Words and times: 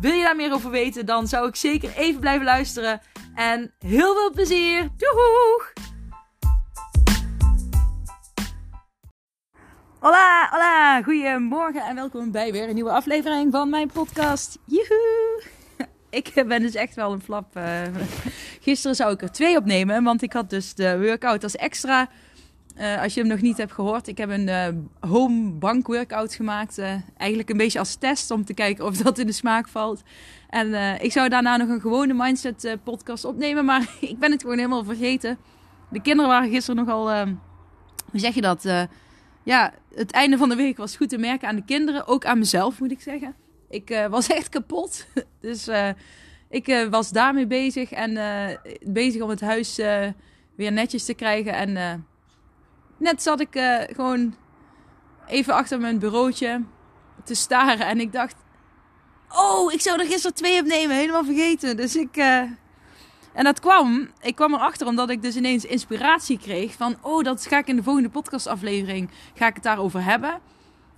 Wil 0.00 0.12
je 0.12 0.22
daar 0.22 0.36
meer 0.36 0.52
over 0.52 0.70
weten, 0.70 1.06
dan 1.06 1.26
zou 1.26 1.48
ik 1.48 1.56
zeker 1.56 1.96
even 1.96 2.20
blijven 2.20 2.44
luisteren. 2.44 3.00
En 3.34 3.74
heel 3.78 4.14
veel 4.14 4.30
plezier! 4.30 4.88
Doeg! 4.96 5.72
Hola, 9.98 10.48
hola, 10.50 11.02
goedemorgen 11.02 11.82
en 11.82 11.94
welkom 11.94 12.30
bij 12.30 12.52
weer 12.52 12.68
een 12.68 12.74
nieuwe 12.74 12.90
aflevering 12.90 13.52
van 13.52 13.70
mijn 13.70 13.90
podcast. 13.92 14.58
Joehoe! 14.64 15.42
Ik 16.10 16.32
ben 16.46 16.60
dus 16.60 16.74
echt 16.74 16.94
wel 16.94 17.12
een 17.12 17.20
flap. 17.20 17.56
Uh, 17.56 17.82
gisteren 18.60 18.96
zou 18.96 19.12
ik 19.12 19.22
er 19.22 19.32
twee 19.32 19.56
opnemen, 19.56 20.04
want 20.04 20.22
ik 20.22 20.32
had 20.32 20.50
dus 20.50 20.74
de 20.74 20.98
workout 21.00 21.42
als 21.42 21.56
extra. 21.56 22.08
Uh, 22.78 23.02
als 23.02 23.14
je 23.14 23.20
hem 23.20 23.28
nog 23.28 23.40
niet 23.40 23.56
hebt 23.56 23.72
gehoord, 23.72 24.08
ik 24.08 24.18
heb 24.18 24.30
een 24.30 24.48
uh, 24.48 24.68
home 25.10 25.50
bank 25.50 25.86
workout 25.86 26.34
gemaakt. 26.34 26.78
Uh, 26.78 26.94
eigenlijk 27.16 27.50
een 27.50 27.56
beetje 27.56 27.78
als 27.78 27.94
test 27.94 28.30
om 28.30 28.44
te 28.44 28.54
kijken 28.54 28.84
of 28.84 28.96
dat 29.02 29.18
in 29.18 29.26
de 29.26 29.32
smaak 29.32 29.68
valt. 29.68 30.02
En 30.48 31.00
ik 31.02 31.12
zou 31.12 31.28
daarna 31.28 31.56
nog 31.56 31.68
een 31.68 31.80
gewone 31.80 32.14
mindset 32.14 32.76
podcast 32.84 33.24
opnemen, 33.24 33.64
maar 33.64 33.96
ik 34.00 34.18
ben 34.18 34.30
het 34.30 34.42
gewoon 34.42 34.56
helemaal 34.56 34.84
vergeten. 34.84 35.38
De 35.90 36.00
kinderen 36.00 36.30
waren 36.30 36.50
gisteren 36.50 36.84
nogal, 36.84 37.26
hoe 38.10 38.20
zeg 38.20 38.34
je 38.34 38.40
dat? 38.40 38.88
ja, 39.42 39.72
het 39.94 40.10
einde 40.10 40.36
van 40.36 40.48
de 40.48 40.56
week 40.56 40.76
was 40.76 40.96
goed 40.96 41.08
te 41.08 41.18
merken 41.18 41.48
aan 41.48 41.56
de 41.56 41.64
kinderen, 41.64 42.06
ook 42.06 42.24
aan 42.24 42.38
mezelf 42.38 42.80
moet 42.80 42.90
ik 42.90 43.00
zeggen. 43.00 43.34
Ik 43.68 44.06
was 44.10 44.26
echt 44.38 44.48
kapot, 44.48 45.06
dus 45.40 45.68
ik 46.48 46.86
was 46.90 47.10
daarmee 47.10 47.46
bezig 47.46 47.90
en 47.90 48.18
bezig 48.82 49.22
om 49.22 49.28
het 49.28 49.40
huis 49.40 49.76
weer 50.56 50.72
netjes 50.72 51.04
te 51.04 51.14
krijgen 51.14 51.52
en 51.52 52.04
net 52.96 53.22
zat 53.22 53.40
ik 53.40 53.56
uh, 53.56 53.80
gewoon 53.86 54.34
even 55.26 55.54
achter 55.54 55.80
mijn 55.80 55.98
bureautje 55.98 56.62
te 57.24 57.34
staren. 57.34 57.86
En 57.86 58.00
ik 58.00 58.12
dacht, 58.12 58.36
oh, 59.28 59.72
ik 59.72 59.80
zou 59.80 60.00
er 60.00 60.06
gisteren 60.06 60.36
twee 60.36 60.60
opnemen. 60.60 60.96
Helemaal 60.96 61.24
vergeten. 61.24 61.76
Dus 61.76 61.96
ik... 61.96 62.16
Uh... 62.16 62.42
En 63.32 63.44
dat 63.44 63.60
kwam, 63.60 64.08
ik 64.20 64.34
kwam 64.34 64.54
erachter 64.54 64.86
omdat 64.86 65.10
ik 65.10 65.22
dus 65.22 65.36
ineens 65.36 65.64
inspiratie 65.64 66.38
kreeg 66.38 66.72
van, 66.72 66.96
oh, 67.00 67.24
dat 67.24 67.46
ga 67.46 67.58
ik 67.58 67.66
in 67.66 67.76
de 67.76 67.82
volgende 67.82 68.08
podcastaflevering, 68.08 69.10
ga 69.34 69.46
ik 69.46 69.54
het 69.54 69.62
daarover 69.62 70.04
hebben. 70.04 70.40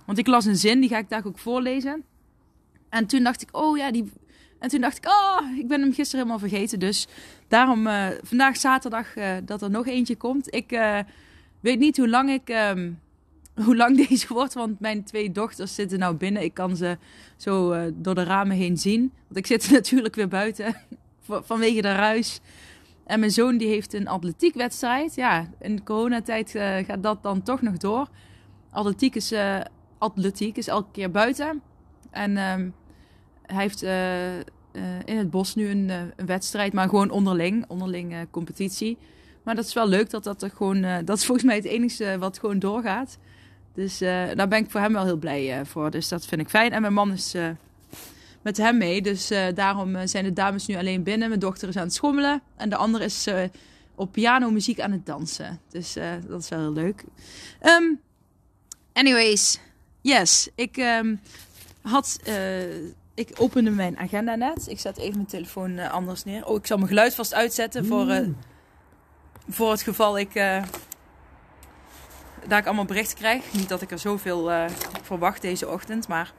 Want 0.05 0.17
ik 0.17 0.27
las 0.27 0.45
een 0.45 0.55
zin, 0.55 0.79
die 0.79 0.89
ga 0.89 0.97
ik 0.97 1.09
daar 1.09 1.25
ook 1.25 1.39
voorlezen. 1.39 2.03
En 2.89 3.07
toen 3.07 3.23
dacht 3.23 3.41
ik, 3.41 3.49
oh 3.51 3.77
ja, 3.77 3.91
die... 3.91 4.11
En 4.59 4.69
toen 4.69 4.81
dacht 4.81 4.97
ik, 4.97 5.05
oh, 5.05 5.57
ik 5.57 5.67
ben 5.67 5.81
hem 5.81 5.93
gisteren 5.93 6.25
helemaal 6.25 6.49
vergeten. 6.49 6.79
Dus 6.79 7.07
daarom 7.47 7.87
uh, 7.87 8.07
vandaag 8.23 8.57
zaterdag 8.57 9.07
dat 9.43 9.61
er 9.61 9.69
nog 9.69 9.87
eentje 9.87 10.15
komt. 10.15 10.53
Ik 10.53 10.71
weet 11.59 11.79
niet 11.79 11.97
hoe 11.97 12.09
lang 12.09 12.29
ik. 12.29 12.49
Ehm, 12.49 12.91
hoe 13.65 13.75
lang 13.75 14.07
deze 14.07 14.33
wordt, 14.33 14.53
want 14.53 14.79
mijn 14.79 15.03
twee 15.03 15.31
dochters 15.31 15.75
zitten 15.75 15.99
nou 15.99 16.15
binnen. 16.15 16.43
Ik 16.43 16.53
kan 16.53 16.75
ze 16.75 16.97
zo 17.37 17.73
uh, 17.73 17.81
door 17.93 18.15
de 18.15 18.23
ramen 18.23 18.57
heen 18.57 18.77
zien. 18.77 19.13
Want 19.27 19.37
ik 19.37 19.45
zit 19.45 19.71
natuurlijk 19.79 20.15
weer 20.15 20.27
buiten 20.27 20.75
vanwege 21.49 21.81
de 21.81 21.95
ruis. 21.95 22.39
En 23.05 23.19
mijn 23.19 23.31
zoon 23.31 23.57
die 23.57 23.67
heeft 23.67 23.93
een 23.93 24.07
atletiekwedstrijd. 24.07 25.15
Ja, 25.15 25.49
in 25.59 25.83
coronatijd 25.83 26.55
uh, 26.55 26.77
gaat 26.77 27.03
dat 27.03 27.23
dan 27.23 27.43
toch 27.43 27.61
nog 27.61 27.77
door. 27.77 28.07
Atletiek 28.71 29.15
is, 29.15 29.31
uh, 29.31 29.59
atletiek 29.97 30.57
is 30.57 30.67
elke 30.67 30.91
keer 30.91 31.11
buiten. 31.11 31.61
En 32.11 32.37
um, 32.37 32.73
hij 33.41 33.61
heeft 33.61 33.81
in 35.05 35.17
het 35.17 35.29
bos 35.29 35.55
nu 35.55 35.69
een, 35.69 35.89
een, 35.89 36.25
wedstrijd, 36.25 36.73
maar 36.73 36.89
gewoon 36.89 37.09
onderling, 37.09 37.65
onderling 37.67 38.27
competitie. 38.31 38.97
Maar 39.47 39.55
dat 39.55 39.65
is 39.65 39.73
wel 39.73 39.87
leuk 39.87 40.09
dat 40.09 40.23
dat 40.23 40.41
er 40.41 40.49
gewoon. 40.49 40.83
Uh, 40.83 40.97
dat 41.05 41.17
is 41.17 41.25
volgens 41.25 41.47
mij 41.47 41.55
het 41.55 41.65
enige 41.65 42.17
wat 42.19 42.39
gewoon 42.39 42.59
doorgaat. 42.59 43.17
Dus 43.73 44.01
uh, 44.01 44.09
daar 44.35 44.47
ben 44.47 44.63
ik 44.63 44.71
voor 44.71 44.81
hem 44.81 44.93
wel 44.93 45.05
heel 45.05 45.17
blij 45.17 45.59
uh, 45.59 45.65
voor. 45.65 45.91
Dus 45.91 46.07
dat 46.07 46.25
vind 46.25 46.41
ik 46.41 46.49
fijn. 46.49 46.71
En 46.71 46.81
mijn 46.81 46.93
man 46.93 47.11
is 47.11 47.35
met 48.41 48.57
hem 48.57 48.77
mee. 48.77 49.01
Dus 49.01 49.31
daarom 49.53 50.07
zijn 50.07 50.23
de 50.23 50.33
dames 50.33 50.65
nu 50.65 50.75
alleen 50.75 51.03
binnen. 51.03 51.27
Mijn 51.27 51.39
dochter 51.39 51.67
is 51.67 51.75
aan 51.75 51.83
het 51.83 51.93
schommelen. 51.93 52.41
En 52.55 52.69
de 52.69 52.75
andere 52.75 53.03
is 53.03 53.27
op 53.95 54.11
piano 54.11 54.51
muziek 54.51 54.79
aan 54.79 54.91
het 54.91 55.05
dansen. 55.05 55.59
Dus 55.69 55.93
dat 56.27 56.41
is 56.41 56.49
wel 56.49 56.59
heel 56.59 56.73
leuk. 56.73 57.03
Um, 57.63 57.99
anyways, 58.93 59.59
yes. 60.01 60.49
Ik 60.55 60.77
um, 60.77 61.19
had 61.81 62.19
ik 63.13 63.29
opende 63.37 63.71
mijn 63.71 63.97
agenda 63.97 64.35
net. 64.35 64.67
Ik 64.67 64.79
zet 64.79 64.97
even 64.97 65.15
mijn 65.15 65.27
telefoon 65.27 65.79
anders 65.79 66.23
neer. 66.23 66.45
Oh, 66.45 66.55
ik 66.55 66.67
zal 66.67 66.77
mijn 66.77 66.89
geluid 66.89 67.15
vast 67.15 67.33
uitzetten 67.33 67.85
voor, 67.85 68.07
uh, 68.07 68.27
voor 69.49 69.71
het 69.71 69.81
geval 69.81 70.17
ik. 70.17 70.35
Uh, 70.35 70.63
daar 72.47 72.59
ik 72.59 72.65
allemaal 72.65 72.85
berichten 72.85 73.17
krijg. 73.17 73.53
Niet 73.53 73.69
dat 73.69 73.81
ik 73.81 73.91
er 73.91 73.99
zoveel 73.99 74.51
uh, 74.51 74.65
verwacht 75.01 75.41
deze 75.41 75.69
ochtend. 75.69 76.07
Maar 76.07 76.31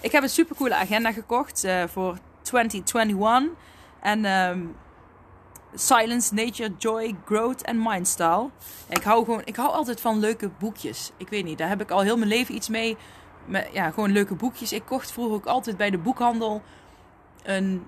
ik 0.00 0.12
heb 0.12 0.22
een 0.22 0.28
supercoole 0.28 0.74
agenda 0.74 1.12
gekocht 1.12 1.64
uh, 1.64 1.84
voor 1.84 2.18
2021. 2.42 3.52
En 4.00 4.24
um, 4.24 4.76
Silence, 5.74 6.34
Nature, 6.34 6.72
Joy, 6.78 7.16
Growth 7.24 7.62
en 7.62 7.82
Mindstyle. 7.82 8.50
Ik 8.88 9.02
hou, 9.02 9.24
gewoon, 9.24 9.42
ik 9.44 9.56
hou 9.56 9.72
altijd 9.72 10.00
van 10.00 10.18
leuke 10.18 10.50
boekjes. 10.58 11.10
Ik 11.16 11.28
weet 11.28 11.44
niet, 11.44 11.58
daar 11.58 11.68
heb 11.68 11.80
ik 11.80 11.90
al 11.90 12.00
heel 12.00 12.16
mijn 12.16 12.28
leven 12.28 12.54
iets 12.54 12.68
mee. 12.68 12.96
Met, 13.44 13.68
ja, 13.72 13.90
gewoon 13.90 14.12
leuke 14.12 14.34
boekjes. 14.34 14.72
Ik 14.72 14.84
kocht 14.84 15.12
vroeger 15.12 15.34
ook 15.34 15.46
altijd 15.46 15.76
bij 15.76 15.90
de 15.90 15.98
boekhandel 15.98 16.62
een 17.42 17.86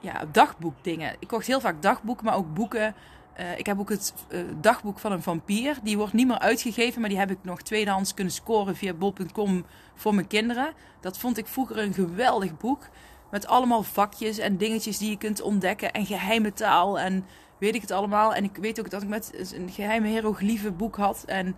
ja, 0.00 0.24
dagboekdingen. 0.32 1.16
Ik 1.18 1.28
kocht 1.28 1.46
heel 1.46 1.60
vaak 1.60 1.82
dagboeken, 1.82 2.24
maar 2.24 2.36
ook 2.36 2.54
boeken 2.54 2.94
uh, 3.40 3.58
ik 3.58 3.66
heb 3.66 3.78
ook 3.78 3.88
het 3.88 4.14
uh, 4.30 4.40
dagboek 4.60 4.98
van 4.98 5.12
een 5.12 5.22
vampier. 5.22 5.78
Die 5.82 5.96
wordt 5.96 6.12
niet 6.12 6.26
meer 6.26 6.38
uitgegeven, 6.38 7.00
maar 7.00 7.10
die 7.10 7.18
heb 7.18 7.30
ik 7.30 7.38
nog 7.42 7.62
tweedehands 7.62 8.14
kunnen 8.14 8.32
scoren 8.32 8.76
via 8.76 8.92
bol.com 8.92 9.64
voor 9.94 10.14
mijn 10.14 10.26
kinderen. 10.26 10.72
Dat 11.00 11.18
vond 11.18 11.38
ik 11.38 11.46
vroeger 11.46 11.78
een 11.78 11.94
geweldig 11.94 12.56
boek. 12.56 12.88
Met 13.30 13.46
allemaal 13.46 13.82
vakjes 13.82 14.38
en 14.38 14.56
dingetjes 14.56 14.98
die 14.98 15.10
je 15.10 15.18
kunt 15.18 15.40
ontdekken. 15.40 15.92
En 15.92 16.06
geheime 16.06 16.52
taal 16.52 16.98
en 16.98 17.24
weet 17.58 17.74
ik 17.74 17.80
het 17.80 17.90
allemaal. 17.90 18.34
En 18.34 18.44
ik 18.44 18.56
weet 18.56 18.80
ook 18.80 18.90
dat 18.90 19.02
ik 19.02 19.08
met 19.08 19.52
een 19.54 19.70
geheime 19.70 20.08
hieroglyphen 20.08 20.76
boek 20.76 20.96
had. 20.96 21.24
En 21.26 21.56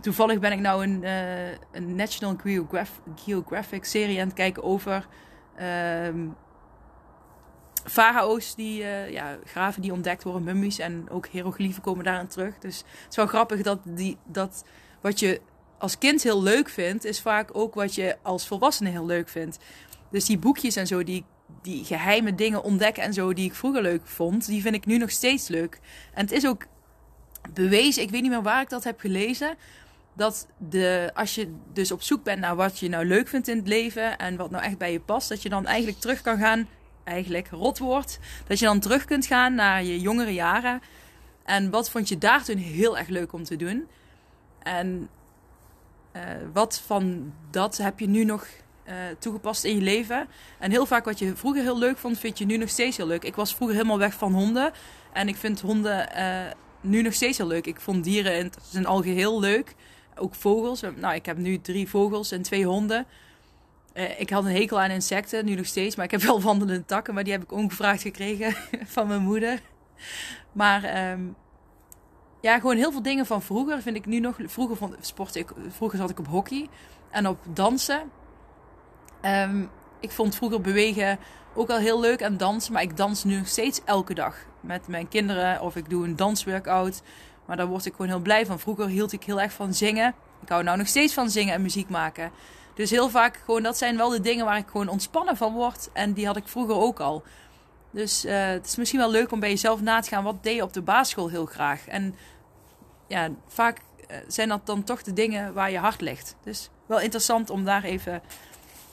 toevallig 0.00 0.38
ben 0.38 0.52
ik 0.52 0.60
nou 0.60 0.82
een, 0.82 1.02
uh, 1.02 1.50
een 1.72 1.94
National 1.94 2.36
Geographic, 2.42 3.02
Geographic 3.16 3.84
serie 3.84 4.20
aan 4.20 4.26
het 4.26 4.36
kijken 4.36 4.62
over... 4.62 5.06
Ehm, 5.56 6.26
farao's, 7.84 8.54
die, 8.54 8.82
uh, 8.82 9.10
ja, 9.10 9.38
graven 9.44 9.82
die 9.82 9.92
ontdekt 9.92 10.22
worden, 10.22 10.42
mummies 10.42 10.78
en 10.78 11.06
ook 11.10 11.26
hieroglyphen 11.26 11.82
komen 11.82 12.04
daarin 12.04 12.28
terug. 12.28 12.58
Dus 12.58 12.78
het 12.78 13.10
is 13.10 13.16
wel 13.16 13.26
grappig 13.26 13.62
dat, 13.62 13.78
die, 13.84 14.16
dat 14.24 14.64
wat 15.00 15.18
je 15.18 15.40
als 15.78 15.98
kind 15.98 16.22
heel 16.22 16.42
leuk 16.42 16.68
vindt, 16.68 17.04
is 17.04 17.20
vaak 17.20 17.50
ook 17.52 17.74
wat 17.74 17.94
je 17.94 18.16
als 18.22 18.46
volwassene 18.46 18.90
heel 18.90 19.06
leuk 19.06 19.28
vindt. 19.28 19.58
Dus 20.10 20.24
die 20.24 20.38
boekjes 20.38 20.76
en 20.76 20.86
zo, 20.86 21.04
die, 21.04 21.24
die 21.62 21.84
geheime 21.84 22.34
dingen 22.34 22.62
ontdekken 22.62 23.02
en 23.02 23.12
zo, 23.12 23.32
die 23.32 23.44
ik 23.44 23.54
vroeger 23.54 23.82
leuk 23.82 24.06
vond, 24.06 24.46
die 24.46 24.62
vind 24.62 24.74
ik 24.74 24.86
nu 24.86 24.98
nog 24.98 25.10
steeds 25.10 25.48
leuk. 25.48 25.80
En 26.14 26.22
het 26.22 26.32
is 26.32 26.46
ook 26.46 26.66
bewezen, 27.54 28.02
ik 28.02 28.10
weet 28.10 28.22
niet 28.22 28.30
meer 28.30 28.42
waar 28.42 28.62
ik 28.62 28.68
dat 28.68 28.84
heb 28.84 29.00
gelezen, 29.00 29.56
dat 30.14 30.46
de, 30.56 31.10
als 31.14 31.34
je 31.34 31.54
dus 31.72 31.92
op 31.92 32.02
zoek 32.02 32.24
bent 32.24 32.40
naar 32.40 32.56
wat 32.56 32.78
je 32.78 32.88
nou 32.88 33.04
leuk 33.06 33.28
vindt 33.28 33.48
in 33.48 33.56
het 33.56 33.68
leven 33.68 34.18
en 34.18 34.36
wat 34.36 34.50
nou 34.50 34.64
echt 34.64 34.78
bij 34.78 34.92
je 34.92 35.00
past, 35.00 35.28
dat 35.28 35.42
je 35.42 35.48
dan 35.48 35.66
eigenlijk 35.66 35.98
terug 35.98 36.20
kan 36.22 36.38
gaan 36.38 36.68
eigenlijk 37.08 37.48
rot 37.50 37.78
wordt. 37.78 38.18
Dat 38.46 38.58
je 38.58 38.64
dan 38.64 38.80
terug 38.80 39.04
kunt 39.04 39.26
gaan 39.26 39.54
naar 39.54 39.84
je 39.84 40.00
jongere 40.00 40.34
jaren. 40.34 40.82
En 41.44 41.70
wat 41.70 41.90
vond 41.90 42.08
je 42.08 42.18
daar 42.18 42.44
toen 42.44 42.56
heel 42.56 42.98
erg 42.98 43.08
leuk 43.08 43.32
om 43.32 43.44
te 43.44 43.56
doen? 43.56 43.88
En 44.58 45.08
uh, 46.16 46.22
wat 46.52 46.82
van 46.86 47.32
dat 47.50 47.76
heb 47.76 48.00
je 48.00 48.08
nu 48.08 48.24
nog 48.24 48.46
uh, 48.88 48.94
toegepast 49.18 49.64
in 49.64 49.74
je 49.74 49.82
leven? 49.82 50.28
En 50.58 50.70
heel 50.70 50.86
vaak 50.86 51.04
wat 51.04 51.18
je 51.18 51.36
vroeger 51.36 51.62
heel 51.62 51.78
leuk 51.78 51.98
vond, 51.98 52.18
vind 52.18 52.38
je 52.38 52.46
nu 52.46 52.56
nog 52.56 52.68
steeds 52.68 52.96
heel 52.96 53.06
leuk. 53.06 53.24
Ik 53.24 53.34
was 53.34 53.54
vroeger 53.54 53.76
helemaal 53.76 53.98
weg 53.98 54.14
van 54.14 54.32
honden. 54.32 54.72
En 55.12 55.28
ik 55.28 55.36
vind 55.36 55.60
honden 55.60 56.08
uh, 56.16 56.50
nu 56.80 57.02
nog 57.02 57.12
steeds 57.12 57.38
heel 57.38 57.46
leuk. 57.46 57.66
Ik 57.66 57.80
vond 57.80 58.04
dieren 58.04 58.38
in 58.38 58.52
zijn 58.70 58.86
algeheel 58.86 59.40
leuk. 59.40 59.74
Ook 60.14 60.34
vogels. 60.34 60.80
Nou, 60.96 61.14
ik 61.14 61.26
heb 61.26 61.36
nu 61.36 61.60
drie 61.60 61.88
vogels 61.88 62.30
en 62.30 62.42
twee 62.42 62.64
honden. 62.64 63.06
Uh, 63.98 64.20
ik 64.20 64.30
had 64.30 64.44
een 64.44 64.54
hekel 64.54 64.80
aan 64.80 64.90
insecten, 64.90 65.44
nu 65.44 65.54
nog 65.54 65.66
steeds. 65.66 65.96
Maar 65.96 66.04
ik 66.04 66.10
heb 66.10 66.20
wel 66.20 66.40
wandelende 66.40 66.84
takken, 66.84 67.14
maar 67.14 67.24
die 67.24 67.32
heb 67.32 67.42
ik 67.42 67.52
ongevraagd 67.52 68.02
gekregen 68.02 68.54
van 68.94 69.06
mijn 69.06 69.22
moeder. 69.22 69.60
Maar 70.52 71.10
um, 71.10 71.36
ja, 72.40 72.58
gewoon 72.58 72.76
heel 72.76 72.92
veel 72.92 73.02
dingen 73.02 73.26
van 73.26 73.42
vroeger 73.42 73.82
vind 73.82 73.96
ik 73.96 74.06
nu 74.06 74.20
nog. 74.20 74.36
Vroeger 74.44 74.76
vond, 74.76 74.96
sportte 75.00 75.38
ik, 75.38 75.52
vroeger 75.68 75.98
zat 75.98 76.10
ik 76.10 76.18
op 76.18 76.26
hockey 76.26 76.68
en 77.10 77.28
op 77.28 77.38
dansen. 77.52 78.10
Um, 79.22 79.70
ik 80.00 80.10
vond 80.10 80.34
vroeger 80.34 80.60
bewegen 80.60 81.18
ook 81.54 81.70
al 81.70 81.78
heel 81.78 82.00
leuk 82.00 82.20
en 82.20 82.36
dansen. 82.36 82.72
Maar 82.72 82.82
ik 82.82 82.96
dans 82.96 83.24
nu 83.24 83.36
nog 83.36 83.48
steeds 83.48 83.80
elke 83.84 84.14
dag 84.14 84.36
met 84.60 84.88
mijn 84.88 85.08
kinderen. 85.08 85.60
Of 85.60 85.76
ik 85.76 85.90
doe 85.90 86.04
een 86.04 86.16
dansworkout. 86.16 87.02
Maar 87.46 87.56
daar 87.56 87.66
word 87.66 87.86
ik 87.86 87.92
gewoon 87.92 88.10
heel 88.10 88.20
blij 88.20 88.46
van. 88.46 88.58
Vroeger 88.58 88.88
hield 88.88 89.12
ik 89.12 89.24
heel 89.24 89.40
erg 89.40 89.52
van 89.52 89.74
zingen. 89.74 90.14
Ik 90.42 90.48
hou 90.48 90.62
nou 90.62 90.78
nog 90.78 90.86
steeds 90.86 91.14
van 91.14 91.30
zingen 91.30 91.54
en 91.54 91.62
muziek 91.62 91.88
maken. 91.88 92.30
Dus 92.74 92.90
heel 92.90 93.10
vaak 93.10 93.40
gewoon, 93.44 93.62
dat 93.62 93.78
zijn 93.78 93.96
wel 93.96 94.08
de 94.08 94.20
dingen 94.20 94.44
waar 94.44 94.58
ik 94.58 94.66
gewoon 94.66 94.88
ontspannen 94.88 95.36
van 95.36 95.52
word. 95.52 95.88
En 95.92 96.12
die 96.12 96.26
had 96.26 96.36
ik 96.36 96.48
vroeger 96.48 96.74
ook 96.74 97.00
al. 97.00 97.22
Dus 97.90 98.24
uh, 98.24 98.46
het 98.46 98.66
is 98.66 98.76
misschien 98.76 98.98
wel 98.98 99.10
leuk 99.10 99.32
om 99.32 99.40
bij 99.40 99.48
jezelf 99.48 99.80
na 99.80 100.00
te 100.00 100.08
gaan. 100.08 100.24
Wat 100.24 100.42
deed 100.42 100.54
je 100.54 100.62
op 100.62 100.72
de 100.72 100.82
basisschool 100.82 101.28
heel 101.28 101.46
graag? 101.46 101.86
En 101.86 102.14
ja, 103.06 103.30
vaak 103.46 103.78
eh, 104.08 104.16
zijn 104.26 104.48
dat 104.48 104.66
dan 104.66 104.84
toch 104.84 105.02
de 105.02 105.12
dingen 105.12 105.52
waar 105.52 105.70
je 105.70 105.78
hart 105.78 106.00
ligt. 106.00 106.36
Dus 106.44 106.70
wel 106.86 107.00
interessant 107.00 107.50
om 107.50 107.64
daar 107.64 107.84
even 107.84 108.22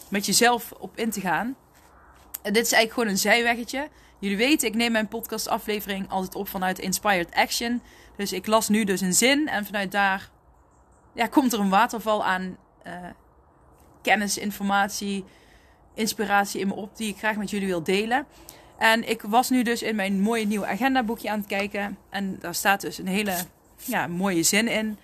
met 0.09 0.25
jezelf 0.25 0.71
op 0.71 0.97
in 0.97 1.11
te 1.11 1.21
gaan. 1.21 1.55
En 2.41 2.53
dit 2.53 2.65
is 2.65 2.71
eigenlijk 2.71 2.93
gewoon 2.93 3.09
een 3.09 3.17
zijweggetje. 3.17 3.89
Jullie 4.19 4.37
weten, 4.37 4.67
ik 4.67 4.75
neem 4.75 4.91
mijn 4.91 5.07
podcastaflevering 5.07 6.09
altijd 6.09 6.35
op 6.35 6.47
vanuit 6.47 6.79
Inspired 6.79 7.33
Action. 7.33 7.81
Dus 8.15 8.33
ik 8.33 8.47
las 8.47 8.69
nu 8.69 8.83
dus 8.83 9.01
een 9.01 9.13
zin 9.13 9.47
en 9.47 9.65
vanuit 9.65 9.91
daar 9.91 10.29
ja, 11.15 11.27
komt 11.27 11.53
er 11.53 11.59
een 11.59 11.69
waterval 11.69 12.25
aan 12.25 12.57
uh, 12.87 12.93
kennis, 14.01 14.37
informatie, 14.37 15.25
inspiratie 15.93 16.59
in 16.59 16.67
me 16.67 16.73
op 16.73 16.97
die 16.97 17.09
ik 17.09 17.17
graag 17.17 17.35
met 17.35 17.49
jullie 17.49 17.67
wil 17.67 17.83
delen. 17.83 18.27
En 18.77 19.09
ik 19.09 19.21
was 19.21 19.49
nu 19.49 19.63
dus 19.63 19.81
in 19.81 19.95
mijn 19.95 20.21
mooie 20.21 20.45
nieuwe 20.45 20.65
agendaboekje 20.65 21.29
aan 21.29 21.39
het 21.39 21.47
kijken. 21.47 21.97
En 22.09 22.39
daar 22.39 22.55
staat 22.55 22.81
dus 22.81 22.97
een 22.97 23.07
hele 23.07 23.35
ja, 23.75 24.07
mooie 24.07 24.43
zin 24.43 24.67
in. 24.67 24.97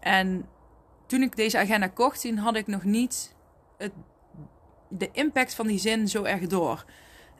En 0.00 0.48
toen 1.06 1.22
ik 1.22 1.36
deze 1.36 1.58
agenda 1.58 1.86
kocht, 1.86 2.20
toen 2.20 2.36
had 2.36 2.56
ik 2.56 2.66
nog 2.66 2.84
niet 2.84 3.34
het, 3.78 3.92
de 4.88 5.08
impact 5.12 5.54
van 5.54 5.66
die 5.66 5.78
zin 5.78 6.08
zo 6.08 6.22
erg 6.22 6.46
door. 6.46 6.84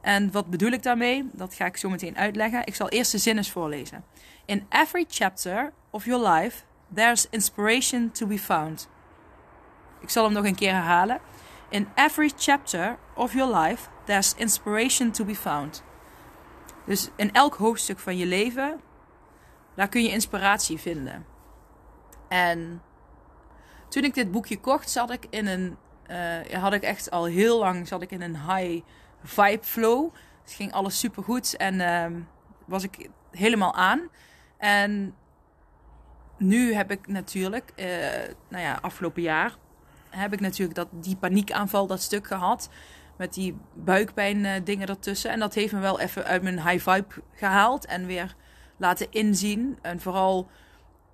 En 0.01 0.33
wat 0.33 0.47
bedoel 0.47 0.71
ik 0.71 0.83
daarmee? 0.83 1.29
Dat 1.33 1.55
ga 1.55 1.65
ik 1.65 1.77
zo 1.77 1.89
meteen 1.89 2.17
uitleggen. 2.17 2.67
Ik 2.67 2.75
zal 2.75 2.89
eerst 2.89 3.13
de 3.13 3.19
zin 3.19 3.37
eens 3.37 3.51
voorlezen. 3.51 4.05
In 4.45 4.67
every 4.69 5.05
chapter 5.09 5.73
of 5.91 6.05
your 6.05 6.29
life, 6.29 6.63
there's 6.95 7.27
inspiration 7.31 8.11
to 8.11 8.27
be 8.27 8.39
found. 8.39 8.89
Ik 10.01 10.11
zal 10.11 10.25
hem 10.25 10.33
nog 10.33 10.45
een 10.45 10.55
keer 10.55 10.73
herhalen. 10.73 11.21
In 11.69 11.89
every 11.95 12.31
chapter 12.37 12.99
of 13.15 13.33
your 13.33 13.57
life, 13.57 13.89
there's 14.05 14.35
inspiration 14.37 15.11
to 15.11 15.25
be 15.25 15.35
found. 15.35 15.83
Dus 16.85 17.11
in 17.17 17.33
elk 17.33 17.55
hoofdstuk 17.55 17.99
van 17.99 18.17
je 18.17 18.27
leven, 18.27 18.81
daar 19.75 19.89
kun 19.89 20.03
je 20.03 20.09
inspiratie 20.09 20.79
vinden. 20.79 21.27
En 22.29 22.83
toen 23.89 24.05
ik 24.05 24.15
dit 24.15 24.31
boekje 24.31 24.61
kocht, 24.61 24.91
zat 24.91 25.11
ik 25.11 25.27
in 25.31 25.47
een, 25.47 25.77
uh, 26.11 26.63
had 26.63 26.73
ik 26.73 26.83
echt 26.83 27.11
al 27.11 27.25
heel 27.25 27.59
lang 27.59 27.89
zat 27.89 28.03
ik 28.03 28.11
in 28.11 28.23
een 28.23 28.37
high 28.37 28.85
vibe 29.23 29.65
flow. 29.65 30.15
Het 30.43 30.53
ging 30.53 30.73
alles 30.73 30.99
super 30.99 31.23
goed 31.23 31.57
en 31.57 31.75
uh, 31.75 32.21
was 32.65 32.83
ik 32.83 33.09
helemaal 33.31 33.75
aan. 33.75 34.09
En 34.57 35.15
nu 36.41 36.75
heb 36.75 36.91
ik 36.91 37.07
natuurlijk, 37.07 37.73
uh, 37.77 37.87
nou 38.49 38.63
ja, 38.63 38.79
afgelopen 38.81 39.23
jaar 39.23 39.57
heb 40.09 40.33
ik 40.33 40.41
natuurlijk 40.41 40.75
dat, 40.75 40.89
die 40.93 41.17
paniekaanval, 41.17 41.87
dat 41.87 42.01
stuk 42.01 42.27
gehad. 42.27 42.69
Met 43.17 43.35
die 43.35 43.57
buikpijn 43.75 44.37
uh, 44.37 44.53
dingen 44.65 44.89
ertussen. 44.89 45.31
En 45.31 45.39
dat 45.39 45.55
heeft 45.55 45.73
me 45.73 45.81
wel 45.81 46.01
even 46.01 46.25
uit 46.25 46.43
mijn 46.43 46.69
high 46.69 46.91
vibe 46.91 47.15
gehaald. 47.35 47.87
En 47.87 48.07
weer 48.07 48.35
laten 48.77 49.07
inzien. 49.11 49.79
En 49.83 50.01
vooral, 50.01 50.49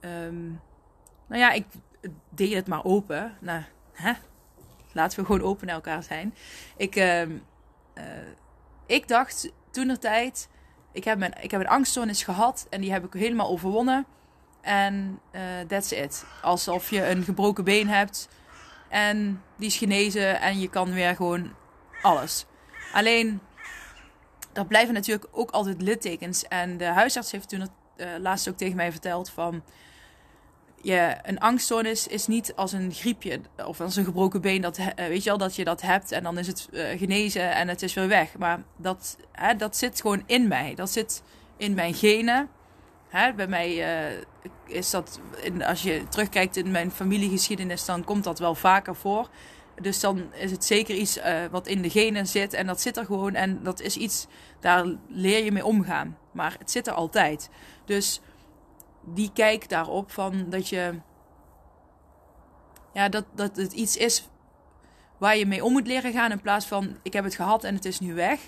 um, 0.00 0.60
nou 1.26 1.40
ja, 1.40 1.52
ik 1.52 1.66
deed 2.28 2.54
het 2.54 2.66
maar 2.66 2.84
open. 2.84 3.36
Nou, 3.40 3.62
hè? 3.92 4.12
Laten 4.92 5.18
we 5.18 5.26
gewoon 5.26 5.42
open 5.42 5.66
naar 5.66 5.74
elkaar 5.74 6.02
zijn. 6.02 6.34
Ik, 6.76 6.96
uh, 6.96 7.22
uh, 7.22 7.30
ik 8.86 9.08
dacht 9.08 9.52
toen 9.70 9.88
er 9.88 9.98
tijd, 9.98 10.48
ik 10.92 11.04
heb, 11.04 11.18
mijn, 11.18 11.32
ik 11.40 11.50
heb 11.50 11.60
een 11.60 11.68
angststoornis 11.68 12.22
gehad. 12.22 12.66
En 12.70 12.80
die 12.80 12.92
heb 12.92 13.04
ik 13.04 13.12
helemaal 13.12 13.48
overwonnen. 13.48 14.06
En 14.66 15.20
uh, 15.32 15.40
that's 15.68 15.90
it. 15.90 16.24
Alsof 16.42 16.90
je 16.90 17.08
een 17.08 17.22
gebroken 17.22 17.64
been 17.64 17.88
hebt. 17.88 18.28
En 18.88 19.42
die 19.56 19.66
is 19.66 19.76
genezen 19.76 20.40
en 20.40 20.60
je 20.60 20.68
kan 20.68 20.92
weer 20.92 21.16
gewoon 21.16 21.52
alles. 22.02 22.46
Alleen, 22.92 23.40
er 24.52 24.66
blijven 24.66 24.94
natuurlijk 24.94 25.26
ook 25.32 25.50
altijd 25.50 25.82
littekens. 25.82 26.48
En 26.48 26.76
de 26.76 26.84
huisarts 26.84 27.32
heeft 27.32 27.48
toen 27.48 27.60
het 27.60 27.70
uh, 27.96 28.06
laatst 28.18 28.48
ook 28.48 28.56
tegen 28.56 28.76
mij 28.76 28.90
verteld 28.90 29.30
van... 29.30 29.62
Je, 30.82 31.16
een 31.22 31.38
angststoornis 31.38 32.06
is 32.06 32.26
niet 32.26 32.52
als 32.56 32.72
een 32.72 32.92
griepje 32.92 33.40
of 33.66 33.80
als 33.80 33.96
een 33.96 34.04
gebroken 34.04 34.40
been. 34.40 34.60
Dat, 34.60 34.78
uh, 34.78 34.86
weet 34.94 35.22
je 35.22 35.30
al 35.30 35.38
dat 35.38 35.56
je 35.56 35.64
dat 35.64 35.82
hebt 35.82 36.12
en 36.12 36.22
dan 36.22 36.38
is 36.38 36.46
het 36.46 36.68
genezen 36.72 37.54
en 37.54 37.68
het 37.68 37.82
is 37.82 37.94
weer 37.94 38.08
weg. 38.08 38.38
Maar 38.38 38.62
dat, 38.76 39.16
dat 39.56 39.76
zit 39.76 40.00
gewoon 40.00 40.22
in 40.26 40.48
mij. 40.48 40.74
Dat 40.74 40.90
zit 40.90 41.22
in 41.56 41.74
mijn 41.74 41.94
genen. 41.94 42.48
Hè, 43.08 43.34
bij 43.34 43.46
mij 43.46 44.00
uh, 44.12 44.22
is 44.66 44.90
dat, 44.90 45.20
als 45.66 45.82
je 45.82 46.08
terugkijkt 46.08 46.56
in 46.56 46.70
mijn 46.70 46.90
familiegeschiedenis, 46.90 47.84
dan 47.84 48.04
komt 48.04 48.24
dat 48.24 48.38
wel 48.38 48.54
vaker 48.54 48.96
voor. 48.96 49.28
Dus 49.80 50.00
dan 50.00 50.32
is 50.34 50.50
het 50.50 50.64
zeker 50.64 50.94
iets 50.94 51.18
uh, 51.18 51.44
wat 51.50 51.66
in 51.66 51.82
de 51.82 51.90
genen 51.90 52.26
zit. 52.26 52.52
En 52.52 52.66
dat 52.66 52.80
zit 52.80 52.96
er 52.96 53.04
gewoon. 53.04 53.34
En 53.34 53.62
dat 53.62 53.80
is 53.80 53.96
iets, 53.96 54.26
daar 54.60 54.84
leer 55.08 55.44
je 55.44 55.52
mee 55.52 55.64
omgaan. 55.64 56.18
Maar 56.32 56.56
het 56.58 56.70
zit 56.70 56.86
er 56.86 56.92
altijd. 56.92 57.50
Dus 57.84 58.20
die 59.04 59.30
kijk 59.34 59.68
daarop 59.68 60.10
van 60.10 60.50
dat 60.50 60.68
je. 60.68 61.00
Ja, 62.92 63.08
dat, 63.08 63.24
dat 63.34 63.56
het 63.56 63.72
iets 63.72 63.96
is 63.96 64.28
waar 65.18 65.36
je 65.36 65.46
mee 65.46 65.64
om 65.64 65.72
moet 65.72 65.86
leren 65.86 66.12
gaan. 66.12 66.30
In 66.30 66.40
plaats 66.40 66.66
van 66.66 66.96
ik 67.02 67.12
heb 67.12 67.24
het 67.24 67.34
gehad 67.34 67.64
en 67.64 67.74
het 67.74 67.84
is 67.84 68.00
nu 68.00 68.14
weg. 68.14 68.40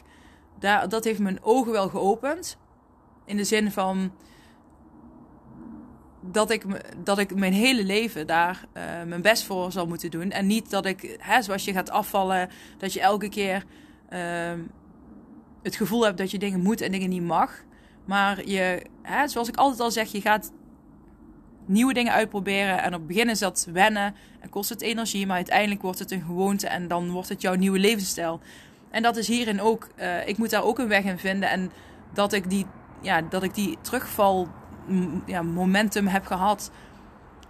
Daar, 0.58 0.88
dat 0.88 1.04
heeft 1.04 1.18
mijn 1.20 1.42
ogen 1.42 1.72
wel 1.72 1.88
geopend. 1.88 2.58
In 3.24 3.36
de 3.36 3.44
zin 3.44 3.72
van 3.72 4.12
dat 6.32 6.50
ik, 6.50 6.64
dat 7.04 7.18
ik 7.18 7.34
mijn 7.34 7.52
hele 7.52 7.84
leven 7.84 8.26
daar 8.26 8.64
uh, 8.76 8.82
mijn 9.06 9.22
best 9.22 9.44
voor 9.44 9.72
zal 9.72 9.86
moeten 9.86 10.10
doen. 10.10 10.30
En 10.30 10.46
niet 10.46 10.70
dat 10.70 10.86
ik, 10.86 11.16
hè, 11.18 11.42
zoals 11.42 11.64
je 11.64 11.72
gaat 11.72 11.90
afvallen, 11.90 12.48
dat 12.78 12.92
je 12.92 13.00
elke 13.00 13.28
keer 13.28 13.64
uh, 14.12 14.52
het 15.62 15.76
gevoel 15.76 16.04
hebt 16.04 16.18
dat 16.18 16.30
je 16.30 16.38
dingen 16.38 16.60
moet 16.60 16.80
en 16.80 16.92
dingen 16.92 17.08
niet 17.08 17.22
mag. 17.22 17.62
Maar 18.04 18.46
je, 18.46 18.82
hè, 19.02 19.28
zoals 19.28 19.48
ik 19.48 19.56
altijd 19.56 19.80
al 19.80 19.90
zeg, 19.90 20.12
je 20.12 20.20
gaat 20.20 20.52
nieuwe 21.66 21.94
dingen 21.94 22.12
uitproberen. 22.12 22.82
En 22.82 22.94
op 22.94 22.98
het 22.98 23.06
begin 23.06 23.28
is 23.28 23.38
dat 23.38 23.68
wennen 23.72 24.14
en 24.40 24.48
kost 24.48 24.68
het 24.68 24.82
energie. 24.82 25.26
Maar 25.26 25.36
uiteindelijk 25.36 25.82
wordt 25.82 25.98
het 25.98 26.10
een 26.10 26.22
gewoonte 26.22 26.66
en 26.66 26.88
dan 26.88 27.10
wordt 27.10 27.28
het 27.28 27.40
jouw 27.40 27.54
nieuwe 27.54 27.78
levensstijl. 27.78 28.40
En 28.90 29.02
dat 29.02 29.16
is 29.16 29.28
hierin 29.28 29.60
ook, 29.60 29.88
uh, 29.96 30.28
ik 30.28 30.38
moet 30.38 30.50
daar 30.50 30.64
ook 30.64 30.78
een 30.78 30.88
weg 30.88 31.04
in 31.04 31.18
vinden. 31.18 31.50
En 31.50 31.70
dat 32.12 32.32
ik 32.32 32.50
die, 32.50 32.66
ja, 33.02 33.22
dat 33.22 33.42
ik 33.42 33.54
die 33.54 33.78
terugval 33.80 34.48
ja, 35.26 35.42
momentum 35.42 36.06
heb 36.06 36.26
gehad. 36.26 36.70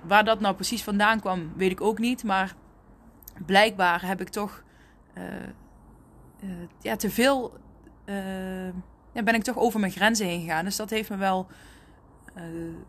Waar 0.02 0.24
dat 0.24 0.40
nou 0.40 0.54
precies 0.54 0.84
vandaan 0.84 1.20
kwam, 1.20 1.52
weet 1.56 1.70
ik 1.70 1.80
ook 1.80 1.98
niet. 1.98 2.24
Maar 2.24 2.54
blijkbaar 3.46 4.06
heb 4.06 4.20
ik 4.20 4.28
toch 4.28 4.62
uh, 5.18 5.24
uh, 6.40 6.50
ja, 6.80 6.96
te 6.96 7.10
veel. 7.10 7.56
Uh, 8.06 8.66
ja, 9.12 9.22
ben 9.24 9.34
ik 9.34 9.42
toch 9.42 9.56
over 9.56 9.80
mijn 9.80 9.92
grenzen 9.92 10.26
heen 10.26 10.40
gegaan. 10.40 10.64
Dus 10.64 10.76
dat 10.76 10.90
heeft 10.90 11.10
me 11.10 11.16
wel. 11.16 11.46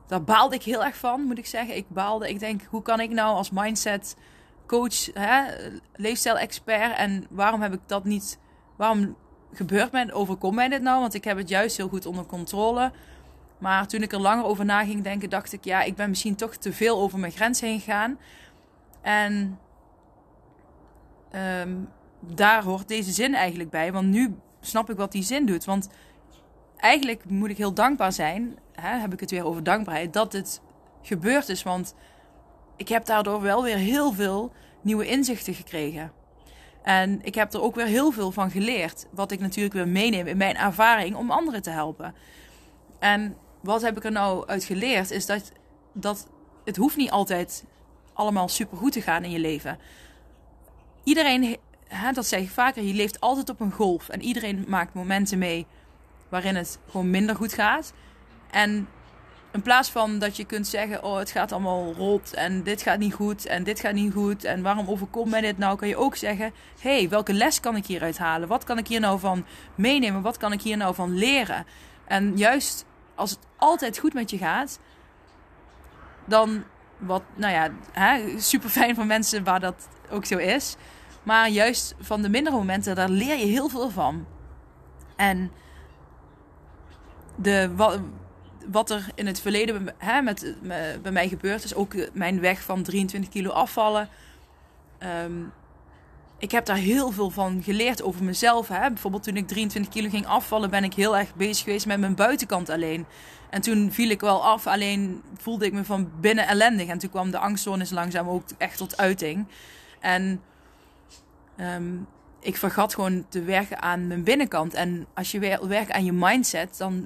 daar 0.07 0.23
baalde 0.23 0.55
ik 0.55 0.63
heel 0.63 0.85
erg 0.85 0.97
van, 0.97 1.21
moet 1.21 1.37
ik 1.37 1.45
zeggen. 1.45 1.75
Ik 1.75 1.89
baalde. 1.89 2.29
Ik 2.29 2.39
denk, 2.39 2.61
hoe 2.69 2.81
kan 2.81 2.99
ik 2.99 3.09
nou 3.09 3.35
als 3.35 3.51
mindset 3.51 4.15
coach, 4.67 5.09
leefstijl-expert. 5.95 6.97
En 6.97 7.25
waarom 7.29 7.61
heb 7.61 7.73
ik 7.73 7.81
dat 7.85 8.03
niet. 8.03 8.39
Waarom 8.75 9.15
gebeurt 9.53 9.91
mij, 9.91 10.13
overkomt 10.13 10.55
mij 10.55 10.67
dit 10.67 10.81
nou? 10.81 10.99
Want 10.99 11.13
ik 11.13 11.23
heb 11.23 11.37
het 11.37 11.49
juist 11.49 11.77
heel 11.77 11.89
goed 11.89 12.05
onder 12.05 12.25
controle. 12.25 12.91
Maar 13.59 13.87
toen 13.87 14.01
ik 14.01 14.11
er 14.11 14.21
langer 14.21 14.45
over 14.45 14.65
na 14.65 14.83
ging 14.83 15.03
denken, 15.03 15.29
dacht 15.29 15.53
ik, 15.53 15.63
ja, 15.63 15.81
ik 15.81 15.95
ben 15.95 16.09
misschien 16.09 16.35
toch 16.35 16.55
te 16.55 16.73
veel 16.73 16.99
over 16.99 17.19
mijn 17.19 17.31
grens 17.31 17.61
heen 17.61 17.79
gegaan. 17.79 18.19
En 19.01 19.59
um, 21.61 21.89
daar 22.19 22.63
hoort 22.63 22.87
deze 22.87 23.11
zin 23.11 23.33
eigenlijk 23.33 23.69
bij. 23.69 23.91
Want 23.91 24.07
nu 24.07 24.35
snap 24.61 24.89
ik 24.89 24.97
wat 24.97 25.11
die 25.11 25.23
zin 25.23 25.45
doet. 25.45 25.65
Want 25.65 25.89
eigenlijk 26.77 27.29
moet 27.29 27.49
ik 27.49 27.57
heel 27.57 27.73
dankbaar 27.73 28.13
zijn, 28.13 28.57
hè, 28.71 28.97
heb 28.97 29.13
ik 29.13 29.19
het 29.19 29.31
weer 29.31 29.45
over 29.45 29.63
dankbaarheid, 29.63 30.13
dat 30.13 30.33
het 30.33 30.61
gebeurd 31.01 31.49
is. 31.49 31.63
Want 31.63 31.95
ik 32.75 32.87
heb 32.87 33.05
daardoor 33.05 33.41
wel 33.41 33.63
weer 33.63 33.77
heel 33.77 34.13
veel 34.13 34.51
nieuwe 34.81 35.07
inzichten 35.07 35.53
gekregen. 35.53 36.11
En 36.83 37.19
ik 37.21 37.35
heb 37.35 37.53
er 37.53 37.61
ook 37.61 37.75
weer 37.75 37.85
heel 37.85 38.11
veel 38.11 38.31
van 38.31 38.51
geleerd. 38.51 39.07
Wat 39.11 39.31
ik 39.31 39.39
natuurlijk 39.39 39.75
weer 39.75 39.87
meeneem 39.87 40.27
in 40.27 40.37
mijn 40.37 40.55
ervaring 40.55 41.15
om 41.15 41.31
anderen 41.31 41.61
te 41.61 41.69
helpen. 41.69 42.15
En 42.99 43.37
wat 43.61 43.81
heb 43.81 43.97
ik 43.97 44.03
er 44.03 44.11
nou 44.11 44.47
uit 44.47 44.63
geleerd? 44.63 45.11
Is 45.11 45.25
dat, 45.25 45.51
dat 45.93 46.27
het 46.65 46.77
hoeft 46.77 46.97
niet 46.97 47.11
altijd 47.11 47.63
allemaal 48.13 48.47
super 48.47 48.77
goed 48.77 48.91
te 48.91 49.01
gaan 49.01 49.23
in 49.23 49.31
je 49.31 49.39
leven. 49.39 49.79
Iedereen, 51.03 51.57
hè, 51.87 52.11
dat 52.11 52.25
zeg 52.25 52.39
ik 52.39 52.49
vaker, 52.49 52.83
je 52.83 52.93
leeft 52.93 53.19
altijd 53.19 53.49
op 53.49 53.59
een 53.59 53.71
golf. 53.71 54.09
En 54.09 54.21
iedereen 54.21 54.65
maakt 54.67 54.93
momenten 54.93 55.37
mee 55.37 55.67
waarin 56.29 56.55
het 56.55 56.79
gewoon 56.89 57.09
minder 57.09 57.35
goed 57.35 57.53
gaat. 57.53 57.93
En 58.51 58.87
in 59.51 59.61
plaats 59.61 59.89
van 59.89 60.19
dat 60.19 60.37
je 60.37 60.45
kunt 60.45 60.67
zeggen: 60.67 61.03
Oh, 61.03 61.17
het 61.17 61.31
gaat 61.31 61.51
allemaal 61.51 61.93
rot 61.93 62.33
en 62.33 62.63
dit 62.63 62.81
gaat 62.81 62.99
niet 62.99 63.13
goed 63.13 63.45
en 63.45 63.63
dit 63.63 63.79
gaat 63.79 63.93
niet 63.93 64.13
goed 64.13 64.43
en 64.43 64.61
waarom 64.61 64.87
overkomt 64.87 65.29
mij 65.29 65.41
dit 65.41 65.57
nou? 65.57 65.77
Kan 65.77 65.87
je 65.87 65.97
ook 65.97 66.15
zeggen: 66.15 66.53
hey, 66.79 67.09
welke 67.09 67.33
les 67.33 67.59
kan 67.59 67.75
ik 67.75 67.85
hieruit 67.85 68.17
halen? 68.17 68.47
Wat 68.47 68.63
kan 68.63 68.77
ik 68.77 68.87
hier 68.87 68.99
nou 68.99 69.19
van 69.19 69.45
meenemen? 69.75 70.21
Wat 70.21 70.37
kan 70.37 70.51
ik 70.51 70.61
hier 70.61 70.77
nou 70.77 70.95
van 70.95 71.17
leren? 71.17 71.65
En 72.07 72.37
juist 72.37 72.85
als 73.19 73.29
het 73.29 73.39
altijd 73.57 73.97
goed 73.97 74.13
met 74.13 74.29
je 74.29 74.37
gaat, 74.37 74.79
dan 76.25 76.63
wat, 76.97 77.21
nou 77.35 77.53
ja, 77.53 77.71
hè, 77.91 78.39
super 78.39 78.69
fijn 78.69 78.95
voor 78.95 79.05
mensen 79.05 79.43
waar 79.43 79.59
dat 79.59 79.87
ook 80.09 80.25
zo 80.25 80.37
is. 80.37 80.75
Maar 81.23 81.49
juist 81.49 81.95
van 81.99 82.21
de 82.21 82.29
mindere 82.29 82.55
momenten, 82.55 82.95
daar 82.95 83.09
leer 83.09 83.37
je 83.37 83.45
heel 83.45 83.69
veel 83.69 83.89
van. 83.89 84.25
En 85.15 85.51
de, 87.35 87.75
wat, 87.75 87.99
wat 88.67 88.89
er 88.89 89.09
in 89.15 89.27
het 89.27 89.41
verleden 89.41 89.93
hè, 89.97 90.21
met, 90.21 90.55
bij 91.01 91.11
mij 91.11 91.27
gebeurd 91.27 91.63
is, 91.63 91.75
ook 91.75 91.93
mijn 92.13 92.39
weg 92.39 92.61
van 92.61 92.83
23 92.83 93.29
kilo 93.31 93.49
afvallen. 93.49 94.09
Ehm, 94.97 95.43
ik 96.39 96.51
heb 96.51 96.65
daar 96.65 96.77
heel 96.77 97.11
veel 97.11 97.29
van 97.29 97.63
geleerd 97.63 98.03
over 98.03 98.23
mezelf. 98.23 98.67
Hè. 98.67 98.89
Bijvoorbeeld 98.89 99.23
toen 99.23 99.37
ik 99.37 99.47
23 99.47 99.93
kilo 99.93 100.09
ging 100.09 100.25
afvallen, 100.25 100.69
ben 100.69 100.83
ik 100.83 100.93
heel 100.93 101.17
erg 101.17 101.35
bezig 101.35 101.63
geweest 101.63 101.85
met 101.85 101.99
mijn 101.99 102.15
buitenkant 102.15 102.69
alleen. 102.69 103.05
En 103.49 103.61
toen 103.61 103.91
viel 103.91 104.09
ik 104.09 104.21
wel 104.21 104.43
af, 104.43 104.67
alleen 104.67 105.21
voelde 105.37 105.65
ik 105.65 105.73
me 105.73 105.85
van 105.85 106.11
binnen 106.19 106.47
ellendig. 106.47 106.87
En 106.87 106.97
toen 106.97 107.09
kwam 107.09 107.31
de 107.31 107.37
angststoornis 107.37 107.89
langzaam 107.89 108.27
ook 108.27 108.43
echt 108.57 108.77
tot 108.77 108.97
uiting. 108.97 109.47
En 109.99 110.41
ehm, 111.55 111.95
ik 112.39 112.57
vergat 112.57 112.93
gewoon 112.93 113.25
te 113.29 113.43
werken 113.43 113.81
aan 113.81 114.07
mijn 114.07 114.23
binnenkant. 114.23 114.73
En 114.73 115.07
als 115.13 115.31
je 115.31 115.57
werkt 115.67 115.91
aan 115.91 116.05
je 116.05 116.13
mindset, 116.13 116.77
dan 116.77 117.05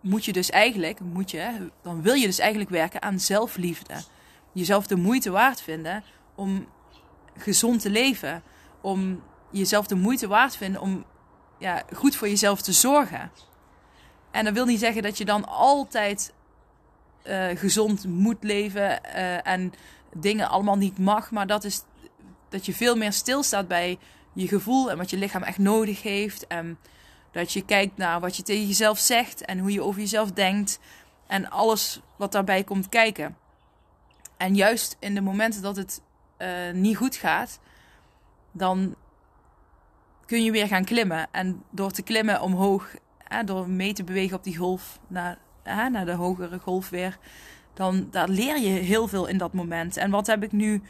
moet 0.00 0.24
je 0.24 0.32
dus 0.32 0.50
eigenlijk, 0.50 1.00
moet 1.00 1.30
je, 1.30 1.70
dan 1.82 2.02
wil 2.02 2.14
je 2.14 2.26
dus 2.26 2.38
eigenlijk 2.38 2.70
werken 2.70 3.02
aan 3.02 3.20
zelfliefde. 3.20 3.94
Jezelf 4.52 4.86
de 4.86 4.96
moeite 4.96 5.30
waard 5.30 5.60
vinden 5.60 6.04
om 6.34 6.66
gezond 7.36 7.80
te 7.80 7.90
leven. 7.90 8.42
Om 8.80 9.22
jezelf 9.50 9.86
de 9.86 9.94
moeite 9.94 10.28
waard 10.28 10.56
vinden 10.56 10.80
om 10.80 11.04
ja, 11.58 11.82
goed 11.94 12.16
voor 12.16 12.28
jezelf 12.28 12.62
te 12.62 12.72
zorgen. 12.72 13.30
En 14.30 14.44
dat 14.44 14.54
wil 14.54 14.64
niet 14.64 14.78
zeggen 14.78 15.02
dat 15.02 15.18
je 15.18 15.24
dan 15.24 15.48
altijd 15.48 16.32
uh, 17.26 17.46
gezond 17.54 18.06
moet 18.06 18.42
leven 18.44 19.00
uh, 19.04 19.46
en 19.46 19.72
dingen 20.14 20.48
allemaal 20.48 20.76
niet 20.76 20.98
mag. 20.98 21.30
Maar 21.30 21.46
dat 21.46 21.64
is 21.64 21.82
dat 22.48 22.66
je 22.66 22.74
veel 22.74 22.96
meer 22.96 23.12
stilstaat 23.12 23.68
bij 23.68 23.98
je 24.32 24.48
gevoel 24.48 24.90
en 24.90 24.96
wat 24.96 25.10
je 25.10 25.16
lichaam 25.16 25.42
echt 25.42 25.58
nodig 25.58 26.02
heeft. 26.02 26.46
En 26.46 26.78
dat 27.32 27.52
je 27.52 27.64
kijkt 27.64 27.96
naar 27.96 28.20
wat 28.20 28.36
je 28.36 28.42
tegen 28.42 28.66
jezelf 28.66 28.98
zegt 28.98 29.44
en 29.44 29.58
hoe 29.58 29.72
je 29.72 29.82
over 29.82 30.00
jezelf 30.00 30.32
denkt. 30.32 30.78
En 31.26 31.50
alles 31.50 32.00
wat 32.16 32.32
daarbij 32.32 32.64
komt 32.64 32.88
kijken. 32.88 33.36
En 34.36 34.54
juist 34.54 34.96
in 34.98 35.14
de 35.14 35.20
momenten 35.20 35.62
dat 35.62 35.76
het 35.76 36.00
uh, 36.38 36.70
niet 36.72 36.96
goed 36.96 37.16
gaat, 37.16 37.60
dan 38.52 38.94
kun 40.26 40.44
je 40.44 40.50
weer 40.50 40.66
gaan 40.66 40.84
klimmen. 40.84 41.28
En 41.30 41.62
door 41.70 41.90
te 41.90 42.02
klimmen 42.02 42.40
omhoog, 42.40 42.94
hè, 43.18 43.44
door 43.44 43.68
mee 43.68 43.92
te 43.92 44.04
bewegen 44.04 44.36
op 44.36 44.44
die 44.44 44.56
golf 44.56 44.98
naar, 45.06 45.38
hè, 45.62 45.88
naar 45.88 46.04
de 46.06 46.14
hogere 46.14 46.58
golf 46.58 46.88
weer, 46.88 47.18
dan 47.74 48.08
daar 48.10 48.28
leer 48.28 48.58
je 48.58 48.68
heel 48.68 49.08
veel 49.08 49.26
in 49.26 49.38
dat 49.38 49.52
moment. 49.52 49.96
En 49.96 50.10
wat 50.10 50.26
heb 50.26 50.42
ik 50.42 50.52
nu 50.52 50.82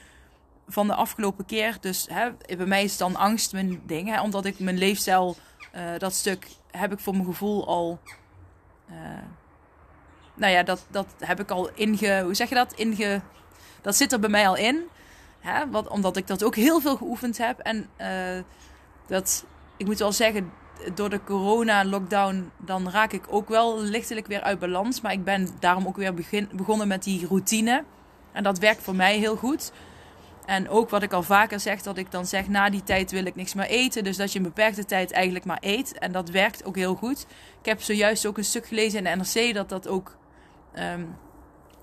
van 0.68 0.86
de 0.86 0.94
afgelopen 0.94 1.44
keer? 1.44 1.76
Dus 1.80 2.06
hè, 2.10 2.30
bij 2.56 2.66
mij 2.66 2.84
is 2.84 2.96
dan 2.96 3.16
angst 3.16 3.52
mijn 3.52 3.82
ding, 3.86 4.08
hè, 4.08 4.20
omdat 4.20 4.44
ik 4.44 4.58
mijn 4.58 4.78
leefstijl 4.78 5.36
uh, 5.74 5.98
dat 5.98 6.14
stuk 6.14 6.46
heb 6.70 6.92
ik 6.92 6.98
voor 6.98 7.12
mijn 7.12 7.24
gevoel 7.24 7.66
al. 7.66 7.98
Uh, 8.90 8.96
nou 10.34 10.52
ja, 10.52 10.62
dat, 10.62 10.86
dat 10.90 11.06
heb 11.18 11.40
ik 11.40 11.50
al 11.50 11.70
inge. 11.74 12.22
Hoe 12.22 12.34
zeg 12.34 12.48
je 12.48 12.54
dat? 12.54 12.72
Inge. 12.72 13.20
Dat 13.80 13.96
zit 13.96 14.12
er 14.12 14.20
bij 14.20 14.30
mij 14.30 14.48
al 14.48 14.56
in. 14.56 14.82
Hè? 15.40 15.64
Omdat 15.88 16.16
ik 16.16 16.26
dat 16.26 16.44
ook 16.44 16.56
heel 16.56 16.80
veel 16.80 16.97
geoefend 16.97 17.38
heb. 17.38 17.59
En 17.59 17.87
uh, 18.00 18.42
dat. 19.06 19.44
Ik 19.76 19.87
moet 19.87 19.99
wel 19.99 20.12
zeggen, 20.12 20.52
door 20.94 21.11
de 21.11 21.25
corona-lockdown. 21.25 22.50
dan 22.59 22.90
raak 22.90 23.12
ik 23.12 23.25
ook 23.28 23.49
wel 23.49 23.80
lichtelijk 23.80 24.26
weer 24.26 24.40
uit 24.40 24.59
balans. 24.59 25.00
Maar 25.00 25.12
ik 25.12 25.25
ben 25.25 25.49
daarom 25.59 25.87
ook 25.87 25.97
weer 25.97 26.14
begonnen 26.52 26.88
met 26.88 27.02
die 27.02 27.26
routine. 27.26 27.85
En 28.32 28.42
dat 28.42 28.59
werkt 28.59 28.82
voor 28.82 28.94
mij 28.94 29.18
heel 29.18 29.37
goed. 29.37 29.73
En 30.47 30.68
ook 30.68 30.90
wat 30.90 31.02
ik 31.02 31.12
al 31.12 31.23
vaker 31.23 31.61
zeg, 31.61 31.82
dat 31.82 31.97
ik 31.97 32.11
dan 32.11 32.26
zeg, 32.26 32.49
na 32.49 32.70
die 32.70 32.82
tijd 32.82 33.11
wil 33.11 33.25
ik 33.25 33.35
niks 33.35 33.54
meer 33.54 33.66
eten. 33.66 34.04
Dus 34.04 34.16
dat 34.16 34.32
je 34.32 34.38
een 34.38 34.44
beperkte 34.44 34.85
tijd 34.85 35.12
eigenlijk 35.12 35.44
maar 35.44 35.59
eet. 35.61 35.99
En 35.99 36.12
dat 36.12 36.30
werkt 36.30 36.64
ook 36.64 36.76
heel 36.76 36.94
goed. 36.94 37.26
Ik 37.61 37.66
heb 37.66 37.82
zojuist 37.82 38.26
ook 38.26 38.38
een 38.38 38.44
stuk 38.44 38.66
gelezen 38.66 38.99
in 38.99 39.04
de 39.04 39.25
NRC 39.25 39.54
dat 39.54 39.68
dat 39.68 39.88
ook... 39.88 40.16
Um, 40.75 41.16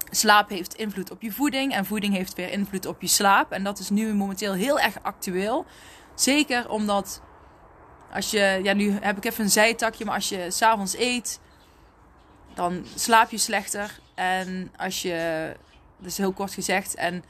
slaap 0.10 0.50
heeft 0.50 0.74
invloed 0.74 1.12
op 1.12 1.22
je 1.22 1.32
voeding 1.32 1.74
en 1.74 1.86
voeding 1.86 2.14
heeft 2.14 2.36
weer 2.36 2.52
invloed 2.52 2.86
op 2.86 3.02
je 3.02 3.08
slaap. 3.08 3.52
En 3.52 3.64
dat 3.64 3.80
is 3.80 3.90
nu 3.90 4.14
momenteel 4.14 4.54
heel 4.54 4.80
erg 4.80 5.02
actueel. 5.02 5.66
Zeker 6.16 6.70
omdat 6.70 7.22
als 8.14 8.32
je, 8.32 8.60
ja 8.64 8.74
nu 8.74 8.98
heb 9.02 9.18
ik 9.18 9.26
even 9.26 9.44
een 9.44 9.50
zijtakje, 9.50 10.06
maar 10.06 10.16
als 10.16 10.30
je 10.30 10.52
s'avonds 10.52 10.98
eet, 10.98 11.40
dan 12.54 12.86
slaap 12.96 13.32
je 13.32 13.38
slechter. 13.38 14.00
En 14.16 14.72
als 14.78 15.02
je, 15.02 15.52
dat 15.98 16.08
is 16.12 16.18
heel 16.18 16.34
kort 16.34 16.54
gezegd, 16.54 16.96
en 16.96 17.24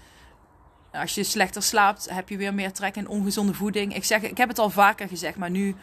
als 0.91 1.15
je 1.15 1.23
slechter 1.23 1.63
slaapt, 1.63 2.09
heb 2.09 2.29
je 2.29 2.37
weer 2.37 2.53
meer 2.53 2.71
trek 2.71 2.95
in 2.95 3.07
ongezonde 3.07 3.53
voeding. 3.53 3.95
Ik, 3.95 4.03
zeg, 4.03 4.21
ik 4.21 4.37
heb 4.37 4.49
het 4.49 4.59
al 4.59 4.69
vaker 4.69 5.07
gezegd, 5.07 5.37
maar 5.37 5.49
nu 5.49 5.75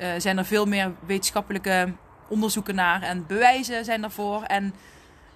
uh, 0.00 0.08
zijn 0.18 0.38
er 0.38 0.44
veel 0.44 0.66
meer 0.66 0.92
wetenschappelijke 1.06 1.92
onderzoeken 2.28 2.74
naar 2.74 3.02
en 3.02 3.26
bewijzen 3.26 3.84
zijn 3.84 4.00
daarvoor. 4.00 4.42
En 4.42 4.74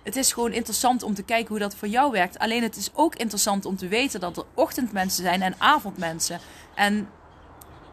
het 0.05 0.17
is 0.17 0.33
gewoon 0.33 0.53
interessant 0.53 1.03
om 1.03 1.15
te 1.15 1.23
kijken 1.23 1.49
hoe 1.49 1.59
dat 1.59 1.77
voor 1.77 1.89
jou 1.89 2.13
werkt. 2.13 2.39
Alleen 2.39 2.63
het 2.63 2.77
is 2.77 2.91
ook 2.95 3.15
interessant 3.15 3.65
om 3.65 3.77
te 3.77 3.89
weten 3.89 4.21
dat 4.21 4.37
er 4.37 4.45
ochtendmensen 4.55 5.23
zijn 5.23 5.43
en 5.43 5.55
avondmensen. 5.59 6.41
En 6.75 7.09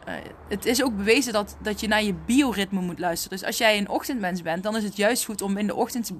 uh, 0.08 0.14
het 0.48 0.66
is 0.66 0.82
ook 0.82 0.96
bewezen 0.96 1.32
dat, 1.32 1.56
dat 1.62 1.80
je 1.80 1.88
naar 1.88 2.02
je 2.02 2.14
bioritme 2.14 2.80
moet 2.80 2.98
luisteren. 2.98 3.38
Dus 3.38 3.46
als 3.46 3.58
jij 3.58 3.78
een 3.78 3.88
ochtendmens 3.88 4.42
bent, 4.42 4.62
dan 4.62 4.76
is 4.76 4.84
het 4.84 4.96
juist 4.96 5.24
goed 5.24 5.42
om 5.42 5.56
in 5.56 5.66
de 5.66 5.74
ochtend 5.74 6.12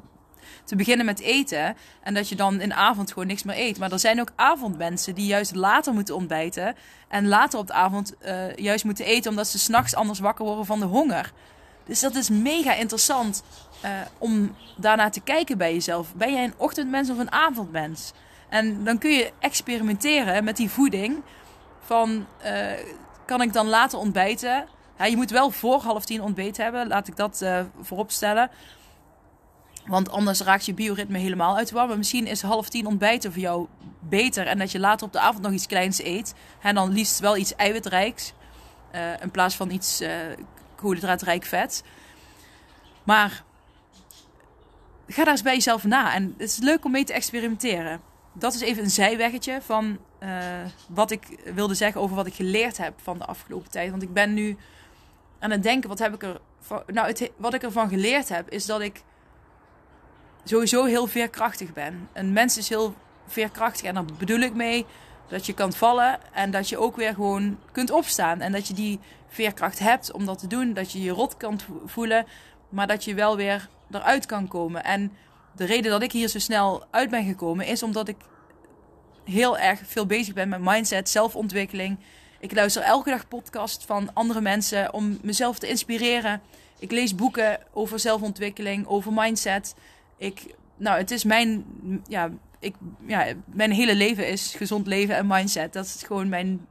te 0.65 0.77
beginnen 0.77 1.07
met 1.07 1.21
eten. 1.21 1.77
En 2.03 2.15
dat 2.15 2.29
je 2.29 2.37
dan 2.37 2.61
in 2.61 2.69
de 2.69 2.75
avond 2.75 3.13
gewoon 3.13 3.27
niks 3.27 3.43
meer 3.43 3.59
eet. 3.59 3.79
Maar 3.79 3.93
er 3.93 3.99
zijn 3.99 4.21
ook 4.21 4.33
avondmensen 4.37 5.15
die 5.15 5.27
juist 5.27 5.55
later 5.55 5.93
moeten 5.93 6.15
ontbijten. 6.15 6.75
En 7.09 7.29
later 7.29 7.59
op 7.59 7.67
de 7.67 7.73
avond 7.73 8.15
uh, 8.25 8.57
juist 8.57 8.85
moeten 8.85 9.05
eten 9.05 9.31
omdat 9.31 9.49
ze 9.49 9.59
s'nachts 9.59 9.95
anders 9.95 10.19
wakker 10.19 10.45
worden 10.45 10.67
van 10.67 10.81
de 10.81 10.87
honger. 10.87 11.33
Dus 11.85 12.01
dat 12.01 12.15
is 12.15 12.29
mega 12.29 12.75
interessant 12.75 13.43
uh, 13.85 13.91
om 14.19 14.57
daarnaar 14.77 15.11
te 15.11 15.21
kijken 15.21 15.59
bij 15.59 15.73
jezelf. 15.73 16.15
Ben 16.15 16.33
jij 16.33 16.45
een 16.45 16.55
ochtendmens 16.57 17.11
of 17.11 17.19
een 17.19 17.33
avondmens? 17.33 18.13
En 18.49 18.85
dan 18.85 18.99
kun 18.99 19.11
je 19.11 19.33
experimenteren 19.39 20.45
met 20.45 20.57
die 20.57 20.71
voeding. 20.71 21.23
Van 21.81 22.27
uh, 22.45 22.73
kan 23.27 23.43
ik 23.43 23.53
dan 23.53 23.69
later 23.69 23.99
ontbijten? 23.99 24.67
Je 25.09 25.17
moet 25.17 25.31
wel 25.31 25.51
voor 25.51 25.81
half 25.81 26.05
tien 26.05 26.23
ontbeten 26.23 26.63
hebben. 26.63 26.89
Laat 26.89 27.09
ik 27.09 27.17
dat 27.17 27.41
uh, 27.43 27.61
voorop 27.81 28.11
stellen. 28.11 28.51
Want 29.87 30.11
anders 30.11 30.41
raakt 30.41 30.67
je 30.67 30.75
bioritme 30.75 31.19
helemaal 31.19 31.57
uit 31.57 31.71
de. 31.71 31.87
Maar 31.89 31.99
misschien 31.99 32.27
is 32.27 32.43
half 32.43 32.69
tien 32.69 32.87
ontbijten 32.87 33.33
voor 33.33 33.41
jou 33.41 33.67
beter. 34.01 34.47
En 34.47 34.59
dat 34.59 34.73
je 34.73 34.79
later 34.79 35.07
op 35.07 35.13
de 35.13 35.21
avond 35.21 35.43
nog 35.43 35.53
iets 35.53 35.67
kleins 35.67 36.03
eet. 36.03 36.35
En 36.63 36.75
dan 36.75 36.93
liefst 36.93 37.19
wel 37.19 37.37
iets 37.37 37.55
eiwitrijks. 37.55 38.33
In 39.21 39.31
plaats 39.31 39.57
van 39.57 39.71
iets 39.71 40.03
koolhydraatrijk 40.83 41.45
vet. 41.45 41.83
Maar 43.05 43.43
ga 45.07 45.25
daar 45.25 45.33
eens 45.33 45.43
bij 45.43 45.55
jezelf 45.55 45.85
na. 45.85 46.15
En 46.15 46.35
het 46.39 46.49
is 46.49 46.59
leuk 46.59 46.85
om 46.85 46.91
mee 46.91 47.05
te 47.05 47.13
experimenteren. 47.13 48.01
Dat 48.33 48.55
is 48.55 48.61
even 48.61 48.83
een 48.83 48.91
zijweggetje 48.91 49.63
van 49.63 49.99
uh, 50.23 50.29
wat 50.89 51.11
ik 51.11 51.53
wilde 51.55 51.75
zeggen 51.75 52.01
over 52.01 52.17
wat 52.17 52.27
ik 52.27 52.35
geleerd 52.35 52.79
heb 52.79 52.95
van 53.03 53.19
de 53.19 53.25
afgelopen 53.25 53.71
tijd. 53.71 53.91
Want 53.91 54.03
ik 54.03 54.13
ben 54.13 54.35
nu 54.35 54.57
aan 55.39 55.51
het 55.51 55.63
denken, 55.63 55.89
wat 55.89 55.99
heb 55.99 56.15
ik 56.15 56.23
er. 56.23 56.41
Nou, 56.87 57.07
het, 57.07 57.31
wat 57.37 57.55
ik 57.55 57.63
ervan 57.63 57.89
geleerd 57.89 58.29
heb, 58.29 58.51
is 58.51 58.67
dat 58.67 58.81
ik 58.81 59.03
sowieso 60.45 60.85
heel 60.85 61.07
veerkrachtig 61.07 61.73
ben. 61.73 62.09
Een 62.13 62.33
mens 62.33 62.59
is 62.59 62.69
heel 62.69 62.95
veerkrachtig 63.27 63.83
en 63.87 63.95
daar 63.95 64.05
bedoel 64.19 64.41
ik 64.41 64.55
mee 64.55 64.87
dat 65.29 65.47
je 65.47 65.53
kan 65.53 65.73
vallen 65.73 66.19
en 66.33 66.51
dat 66.51 66.69
je 66.69 66.79
ook 66.79 66.97
weer 66.97 67.15
gewoon 67.15 67.59
kunt 67.73 67.91
opstaan. 67.91 68.41
En 68.41 68.53
dat 68.53 68.69
je 68.69 68.75
die 68.75 69.01
veerkracht 69.29 69.79
hebt 69.79 70.13
om 70.13 70.27
dat 70.27 70.39
te 70.39 70.47
doen. 70.47 70.75
Dat 70.75 70.93
je 70.93 71.03
je 71.03 71.11
rot 71.11 71.37
kan 71.37 71.61
voelen, 71.87 72.27
maar 72.69 72.87
dat 72.87 73.05
je 73.05 73.15
wel 73.15 73.37
weer 73.37 73.69
eruit 73.91 74.27
kan 74.27 74.49
komen. 74.49 74.85
En 74.85 75.13
de 75.57 75.65
reden 75.65 75.91
dat 75.91 76.03
ik 76.03 76.13
hier 76.13 76.29
zo 76.29 76.39
snel 76.39 76.85
uit 76.91 77.11
ben 77.11 77.25
gekomen 77.25 77.67
is 77.67 77.83
omdat 77.83 78.09
ik 78.09 78.17
heel 79.25 79.59
erg 79.59 79.81
veel 79.85 80.07
bezig 80.07 80.35
ben 80.35 80.49
met 80.49 80.61
mindset, 80.61 81.09
zelfontwikkeling. 81.09 81.99
Ik 82.41 82.55
luister 82.55 82.83
elke 82.83 83.11
dag 83.11 83.29
podcast 83.29 83.85
van 83.85 84.11
andere 84.13 84.41
mensen 84.41 84.93
om 84.93 85.19
mezelf 85.23 85.59
te 85.59 85.69
inspireren. 85.69 86.41
Ik 86.79 86.91
lees 86.91 87.15
boeken 87.15 87.59
over 87.73 87.99
zelfontwikkeling, 87.99 88.87
over 88.87 89.13
mindset 89.13 89.75
ik, 90.23 90.55
nou, 90.77 90.99
het 90.99 91.11
is 91.11 91.25
mijn, 91.25 91.65
ja, 92.07 92.31
ik, 92.63 92.75
ja, 93.07 93.27
mijn 93.45 93.71
hele 93.71 93.95
leven 93.95 94.29
is 94.29 94.55
gezond 94.57 94.87
leven 94.87 95.17
en 95.17 95.27
mindset. 95.27 95.73
Dat 95.73 95.85
is 95.85 96.03
gewoon 96.07 96.29
mijn, 96.29 96.67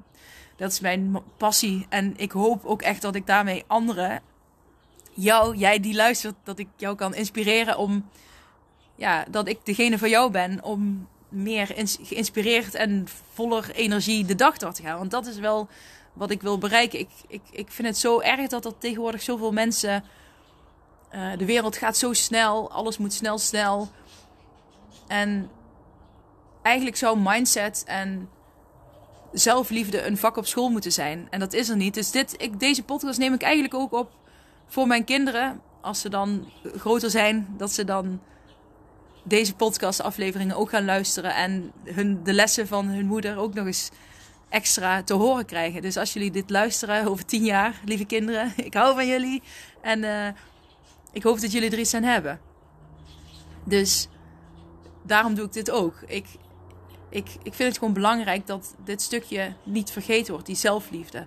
dat 0.56 0.72
is 0.72 0.80
mijn 0.80 1.18
passie. 1.38 1.86
En 1.90 2.14
ik 2.18 2.32
hoop 2.32 2.66
ook 2.66 2.82
echt 2.82 3.02
dat 3.02 3.16
ik 3.16 3.28
daarmee 3.28 3.64
anderen, 3.68 4.22
jou, 5.14 5.56
jij 5.56 5.80
die 5.80 5.96
luistert, 5.96 6.36
dat 6.44 6.60
ik 6.60 6.68
jou 6.76 6.96
kan 6.96 7.16
inspireren 7.16 7.78
om 7.78 8.10
ja, 8.96 9.26
dat 9.30 9.48
ik 9.48 9.60
degene 9.64 9.98
van 9.98 10.10
jou 10.10 10.32
ben 10.32 10.64
om 10.64 11.08
meer 11.30 11.74
geïnspireerd 12.02 12.76
en 12.76 13.08
voller 13.34 13.72
energie 13.72 14.26
de 14.26 14.36
dag 14.36 14.58
door 14.58 14.74
te 14.74 14.82
gaan. 14.82 14.98
Want 14.98 15.12
dat 15.12 15.26
is 15.26 15.40
wel 15.40 15.68
wat 16.14 16.32
ik 16.32 16.42
wil 16.42 16.58
bereiken. 16.58 17.00
Ik, 17.00 17.10
ik, 17.28 17.42
ik 17.52 17.72
vind 17.72 17.88
het 17.88 17.98
zo 17.98 18.20
erg 18.20 18.48
dat 18.48 18.66
er 18.66 18.78
tegenwoordig 18.78 19.22
zoveel 19.22 19.52
mensen. 19.52 20.04
Uh, 21.16 21.38
de 21.38 21.46
wereld 21.46 21.78
gaat 21.78 21.98
zo 21.98 22.14
snel, 22.14 22.72
alles 22.72 22.98
moet 22.98 23.14
snel, 23.14 23.38
snel. 23.38 23.90
En 25.08 25.50
eigenlijk 26.62 26.96
zou 26.96 27.20
mindset 27.20 27.84
en 27.86 28.30
zelfliefde 29.32 30.06
een 30.06 30.18
vak 30.18 30.38
op 30.38 30.46
school 30.46 30.70
moeten 30.70 30.92
zijn. 30.92 31.28
En 31.30 31.40
dat 31.40 31.54
is 31.54 31.70
er 31.70 31.76
niet. 31.76 31.94
Dus 31.94 32.12
dit, 32.12 32.34
ik, 32.38 32.60
deze 32.60 32.84
podcast 32.84 33.20
neem 33.20 33.34
ik 33.34 33.42
eigenlijk 33.42 33.74
ook 33.74 33.94
op 33.94 34.12
voor 34.68 34.88
mijn 34.88 35.04
kinderen. 35.04 35.62
Als 35.82 36.02
ze 36.02 36.10
dan 36.10 36.52
groter 36.76 37.10
zijn, 37.10 37.48
dat 37.58 37.72
ze 37.72 37.84
dan 37.84 38.22
deze 39.24 39.56
podcastafleveringen 39.56 40.56
ook 40.56 40.70
gaan 40.70 40.86
luisteren. 40.86 41.36
En 41.36 41.72
hun, 41.84 42.24
de 42.24 42.34
lessen 42.34 42.68
van 42.68 42.86
hun 42.88 43.06
moeder 43.06 43.38
ook 43.38 43.54
nog 43.54 43.66
eens 43.66 43.90
extra 44.50 45.04
te 45.04 45.14
horen 45.14 45.46
krijgen. 45.46 45.82
Dus 45.82 45.98
als 45.98 46.14
jullie 46.14 46.32
dit 46.32 46.50
luisteren 46.50 47.08
over 47.08 47.26
tien 47.26 47.44
jaar, 47.44 47.82
lieve 47.86 48.06
kinderen, 48.06 48.54
ik 48.68 48.74
hou 48.74 48.96
van 48.96 49.08
jullie. 49.08 49.42
En 49.82 50.04
uh, 50.04 50.28
ik 51.12 51.24
hoop 51.24 51.42
dat 51.42 51.52
jullie 51.52 51.72
er 51.72 51.80
iets 51.80 51.94
aan 51.94 52.04
hebben. 52.04 52.40
Dus 53.64 54.08
daarom 55.04 55.36
doe 55.36 55.46
ik 55.46 55.54
dit 55.54 55.72
ook. 55.72 55.96
Ik, 56.08 56.26
ik, 57.12 57.30
ik 57.44 57.54
vind 57.54 57.70
het 57.70 57.78
gewoon 57.78 57.94
belangrijk 57.94 58.48
dat 58.48 58.76
dit 58.84 59.02
stukje 59.02 59.54
niet 59.64 59.92
vergeten 59.92 60.32
wordt, 60.32 60.48
die 60.48 60.56
zelfliefde. 60.56 61.26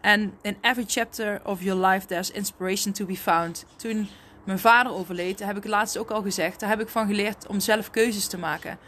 En 0.00 0.38
in 0.42 0.56
every 0.60 0.84
chapter 0.86 1.40
of 1.44 1.62
your 1.62 1.86
life 1.86 2.06
there's 2.06 2.30
inspiration 2.30 2.92
to 2.92 3.06
be 3.06 3.16
found. 3.16 3.64
Toen 3.76 4.08
mijn 4.44 4.58
vader 4.58 4.92
overleed, 4.92 5.38
heb 5.38 5.56
ik 5.56 5.64
laatst 5.64 5.98
ook 5.98 6.10
al 6.10 6.22
gezegd, 6.22 6.60
daar 6.60 6.68
heb 6.68 6.80
ik 6.80 6.88
van 6.88 7.06
geleerd 7.06 7.46
om 7.46 7.60
zelf 7.60 7.90
keuzes 7.90 8.26
te 8.26 8.38
maken. 8.38 8.78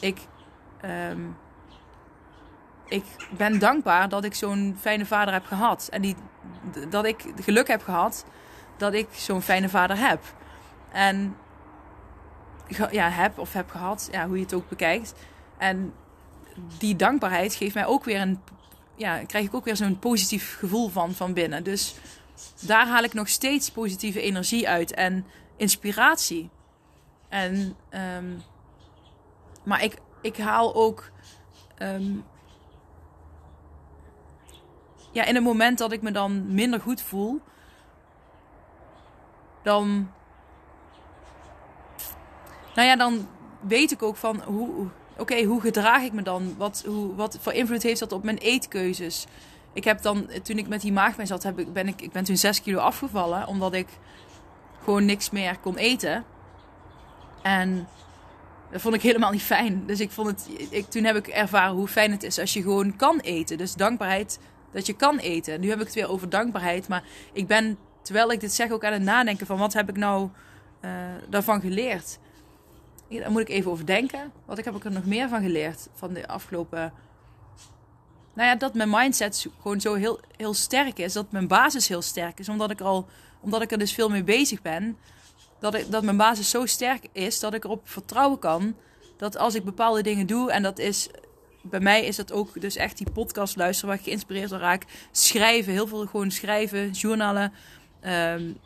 Ik, 0.00 0.18
um, 0.84 1.36
ik 2.88 3.04
ben 3.30 3.58
dankbaar 3.58 4.08
dat 4.08 4.24
ik 4.24 4.34
zo'n 4.34 4.76
fijne 4.80 5.06
vader 5.06 5.34
heb 5.34 5.46
gehad. 5.46 5.88
En 5.90 6.02
die, 6.02 6.16
dat 6.88 7.04
ik 7.04 7.24
geluk 7.40 7.68
heb 7.68 7.82
gehad 7.82 8.24
dat 8.76 8.92
ik 8.92 9.08
zo'n 9.12 9.42
fijne 9.42 9.68
vader 9.68 9.98
heb. 9.98 10.20
En 10.92 11.36
ja, 12.90 13.08
heb 13.08 13.38
of 13.38 13.52
heb 13.52 13.70
gehad, 13.70 14.08
ja, 14.12 14.26
hoe 14.26 14.36
je 14.36 14.42
het 14.42 14.54
ook 14.54 14.68
bekijkt. 14.68 15.14
En 15.62 15.94
die 16.78 16.96
dankbaarheid 16.96 17.54
geeft 17.54 17.74
mij 17.74 17.86
ook 17.86 18.04
weer 18.04 18.20
een, 18.20 18.40
ja, 18.96 19.24
krijg 19.24 19.44
ik 19.44 19.54
ook 19.54 19.64
weer 19.64 19.76
zo'n 19.76 19.98
positief 19.98 20.56
gevoel 20.58 20.88
van 20.88 21.12
van 21.12 21.32
binnen. 21.32 21.64
Dus 21.64 21.94
daar 22.60 22.86
haal 22.86 23.02
ik 23.02 23.12
nog 23.12 23.28
steeds 23.28 23.70
positieve 23.70 24.20
energie 24.20 24.68
uit 24.68 24.94
en 24.94 25.26
inspiratie. 25.56 26.50
En, 27.28 27.76
um, 28.16 28.42
maar 29.64 29.82
ik, 29.82 29.96
ik 30.20 30.36
haal 30.36 30.74
ook 30.74 31.10
um, 31.78 32.24
ja, 35.10 35.24
in 35.24 35.34
het 35.34 35.44
moment 35.44 35.78
dat 35.78 35.92
ik 35.92 36.02
me 36.02 36.10
dan 36.10 36.54
minder 36.54 36.80
goed 36.80 37.02
voel, 37.02 37.40
dan. 39.62 40.10
Nou 42.74 42.88
ja, 42.88 42.96
dan 42.96 43.28
weet 43.60 43.90
ik 43.90 44.02
ook 44.02 44.16
van 44.16 44.42
hoe. 44.42 44.90
Oké, 45.16 45.42
hoe 45.42 45.60
gedraag 45.60 46.02
ik 46.02 46.12
me 46.12 46.22
dan? 46.22 46.54
Wat, 46.58 46.82
hoe, 46.86 47.14
wat 47.14 47.38
voor 47.40 47.52
invloed 47.52 47.82
heeft 47.82 48.00
dat 48.00 48.12
op 48.12 48.22
mijn 48.22 48.38
eetkeuzes? 48.38 49.26
Ik 49.72 49.84
heb 49.84 50.02
dan, 50.02 50.28
toen 50.42 50.58
ik 50.58 50.68
met 50.68 50.80
die 50.80 50.92
maagpijn 50.92 51.26
zat, 51.26 51.42
heb 51.42 51.58
ik, 51.58 51.72
ben 51.72 51.88
ik, 51.88 52.02
ik 52.02 52.12
ben 52.12 52.24
toen 52.24 52.36
6 52.36 52.62
kilo 52.62 52.78
afgevallen. 52.78 53.46
Omdat 53.46 53.72
ik 53.72 53.88
gewoon 54.84 55.04
niks 55.04 55.30
meer 55.30 55.58
kon 55.58 55.76
eten. 55.76 56.24
En 57.42 57.88
dat 58.70 58.80
vond 58.80 58.94
ik 58.94 59.02
helemaal 59.02 59.30
niet 59.30 59.42
fijn. 59.42 59.86
Dus 59.86 60.00
ik 60.00 60.10
vond 60.10 60.26
het, 60.26 60.48
ik, 60.70 60.90
toen 60.90 61.04
heb 61.04 61.16
ik 61.16 61.26
ervaren 61.26 61.74
hoe 61.74 61.88
fijn 61.88 62.10
het 62.10 62.22
is 62.22 62.38
als 62.38 62.52
je 62.52 62.62
gewoon 62.62 62.96
kan 62.96 63.20
eten. 63.20 63.58
Dus 63.58 63.74
dankbaarheid 63.74 64.38
dat 64.72 64.86
je 64.86 64.92
kan 64.92 65.18
eten. 65.18 65.60
Nu 65.60 65.68
heb 65.68 65.78
ik 65.78 65.84
het 65.84 65.94
weer 65.94 66.08
over 66.08 66.28
dankbaarheid. 66.28 66.88
Maar 66.88 67.02
ik 67.32 67.46
ben, 67.46 67.78
terwijl 68.02 68.32
ik 68.32 68.40
dit 68.40 68.52
zeg, 68.52 68.70
ook 68.70 68.84
aan 68.84 68.92
het 68.92 69.02
nadenken 69.02 69.46
van 69.46 69.58
wat 69.58 69.72
heb 69.72 69.88
ik 69.88 69.96
nou 69.96 70.28
uh, 70.84 70.90
daarvan 71.28 71.60
geleerd. 71.60 72.18
Daar 73.20 73.30
moet 73.30 73.40
ik 73.40 73.48
even 73.48 73.70
over 73.70 73.86
denken. 73.86 74.32
Wat 74.44 74.64
heb 74.64 74.76
ik 74.76 74.84
er 74.84 74.92
nog 74.92 75.04
meer 75.04 75.28
van 75.28 75.42
geleerd 75.42 75.88
van 75.94 76.12
de 76.12 76.28
afgelopen... 76.28 76.92
Nou 78.34 78.48
ja, 78.48 78.54
dat 78.54 78.74
mijn 78.74 78.90
mindset 78.90 79.46
gewoon 79.60 79.80
zo 79.80 79.94
heel, 79.94 80.20
heel 80.36 80.54
sterk 80.54 80.98
is. 80.98 81.12
Dat 81.12 81.32
mijn 81.32 81.48
basis 81.48 81.88
heel 81.88 82.02
sterk 82.02 82.38
is. 82.38 82.48
Omdat 82.48 82.70
ik, 82.70 82.80
er 82.80 82.86
al, 82.86 83.08
omdat 83.40 83.62
ik 83.62 83.72
er 83.72 83.78
dus 83.78 83.94
veel 83.94 84.08
mee 84.08 84.24
bezig 84.24 84.62
ben. 84.62 84.96
Dat, 85.60 85.74
ik, 85.74 85.90
dat 85.90 86.02
mijn 86.02 86.16
basis 86.16 86.50
zo 86.50 86.66
sterk 86.66 87.06
is 87.12 87.40
dat 87.40 87.54
ik 87.54 87.64
erop 87.64 87.88
vertrouwen 87.88 88.38
kan. 88.38 88.76
Dat 89.16 89.36
als 89.36 89.54
ik 89.54 89.64
bepaalde 89.64 90.02
dingen 90.02 90.26
doe, 90.26 90.50
en 90.50 90.62
dat 90.62 90.78
is 90.78 91.08
bij 91.62 91.80
mij 91.80 92.04
is 92.04 92.16
dat 92.16 92.32
ook 92.32 92.60
dus 92.60 92.76
echt 92.76 92.98
die 92.98 93.10
podcast 93.10 93.56
luisteren 93.56 93.88
waar 93.88 93.98
ik 93.98 94.04
geïnspireerd 94.04 94.50
door 94.50 94.58
raak. 94.58 94.84
Schrijven, 95.10 95.72
heel 95.72 95.86
veel 95.86 96.06
gewoon 96.06 96.30
schrijven, 96.30 96.90
journalen, 96.90 97.52
um, 98.04 98.58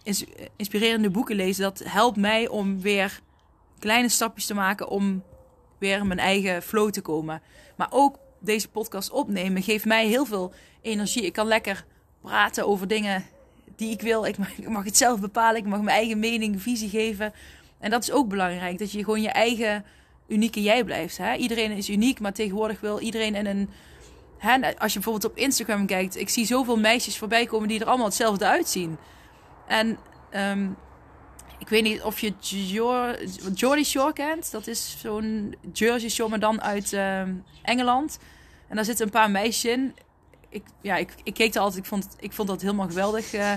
inspirerende 0.56 1.11
boeken 1.11 1.37
lezen. 1.37 1.62
Dat 1.62 1.82
helpt 1.85 2.16
mij 2.16 2.48
om 2.48 2.80
weer 2.80 3.20
kleine 3.78 4.08
stapjes 4.08 4.46
te 4.46 4.54
maken 4.54 4.88
om 4.88 5.22
weer 5.78 6.06
mijn 6.06 6.18
eigen 6.18 6.62
flow 6.62 6.90
te 6.90 7.00
komen. 7.00 7.42
Maar 7.76 7.88
ook 7.90 8.18
deze 8.40 8.68
podcast 8.68 9.10
opnemen 9.10 9.62
geeft 9.62 9.84
mij 9.84 10.06
heel 10.06 10.24
veel 10.24 10.52
energie. 10.82 11.24
Ik 11.24 11.32
kan 11.32 11.46
lekker 11.46 11.84
praten 12.20 12.66
over 12.66 12.88
dingen 12.88 13.24
die 13.76 13.90
ik 13.90 14.00
wil. 14.00 14.24
Ik 14.24 14.38
mag, 14.68 14.84
het 14.84 14.96
zelf 14.96 15.20
bepalen. 15.20 15.60
Ik 15.60 15.66
mag 15.66 15.80
mijn 15.80 15.96
eigen 15.96 16.18
mening, 16.18 16.62
visie 16.62 16.88
geven. 16.88 17.32
En 17.78 17.90
dat 17.90 18.02
is 18.02 18.12
ook 18.12 18.28
belangrijk. 18.28 18.78
Dat 18.78 18.92
je 18.92 19.04
gewoon 19.04 19.22
je 19.22 19.28
eigen 19.28 19.84
unieke 20.28 20.62
jij 20.62 20.84
blijft. 20.84 21.16
Hè? 21.16 21.34
Iedereen 21.34 21.70
is 21.70 21.90
uniek, 21.90 22.20
maar 22.20 22.32
tegenwoordig 22.32 22.80
wil 22.80 23.00
iedereen 23.00 23.34
in 23.34 23.46
een. 23.46 23.70
Hè, 24.38 24.78
als 24.78 24.92
je 24.92 24.98
bijvoorbeeld 24.98 25.32
op 25.32 25.38
Instagram 25.38 25.86
kijkt, 25.86 26.16
ik 26.16 26.28
zie 26.28 26.46
zoveel 26.46 26.78
meisjes 26.78 27.18
voorbij 27.18 27.46
komen 27.46 27.68
die 27.68 27.80
er 27.80 27.86
allemaal 27.86 28.06
hetzelfde 28.06 28.46
uitzien. 28.46 28.98
En 29.66 29.98
um, 30.34 30.76
ik 31.59 31.69
weet 31.69 31.83
niet 31.83 32.03
of 32.03 32.21
je 32.21 32.33
Jordy 33.55 33.85
Shore 33.85 34.12
kent. 34.12 34.51
Dat 34.51 34.66
is 34.66 34.97
zo'n 35.01 35.55
Jersey 35.73 36.09
Shore, 36.09 36.31
maar 36.31 36.38
dan 36.38 36.62
uit 36.62 36.92
uh, 36.92 37.21
Engeland. 37.62 38.19
En 38.69 38.77
daar 38.77 38.85
zitten 38.85 39.05
een 39.05 39.12
paar 39.12 39.31
meisjes 39.31 39.73
in. 39.73 39.95
Ik, 40.49 40.62
ja, 40.81 40.97
ik, 40.97 41.14
ik 41.23 41.35
keek 41.35 41.55
er 41.55 41.61
altijd, 41.61 41.83
ik 41.83 41.88
vond, 41.88 42.16
ik 42.21 42.33
vond 42.33 42.49
dat 42.49 42.61
helemaal 42.61 42.87
geweldig. 42.87 43.35
Uh, 43.35 43.53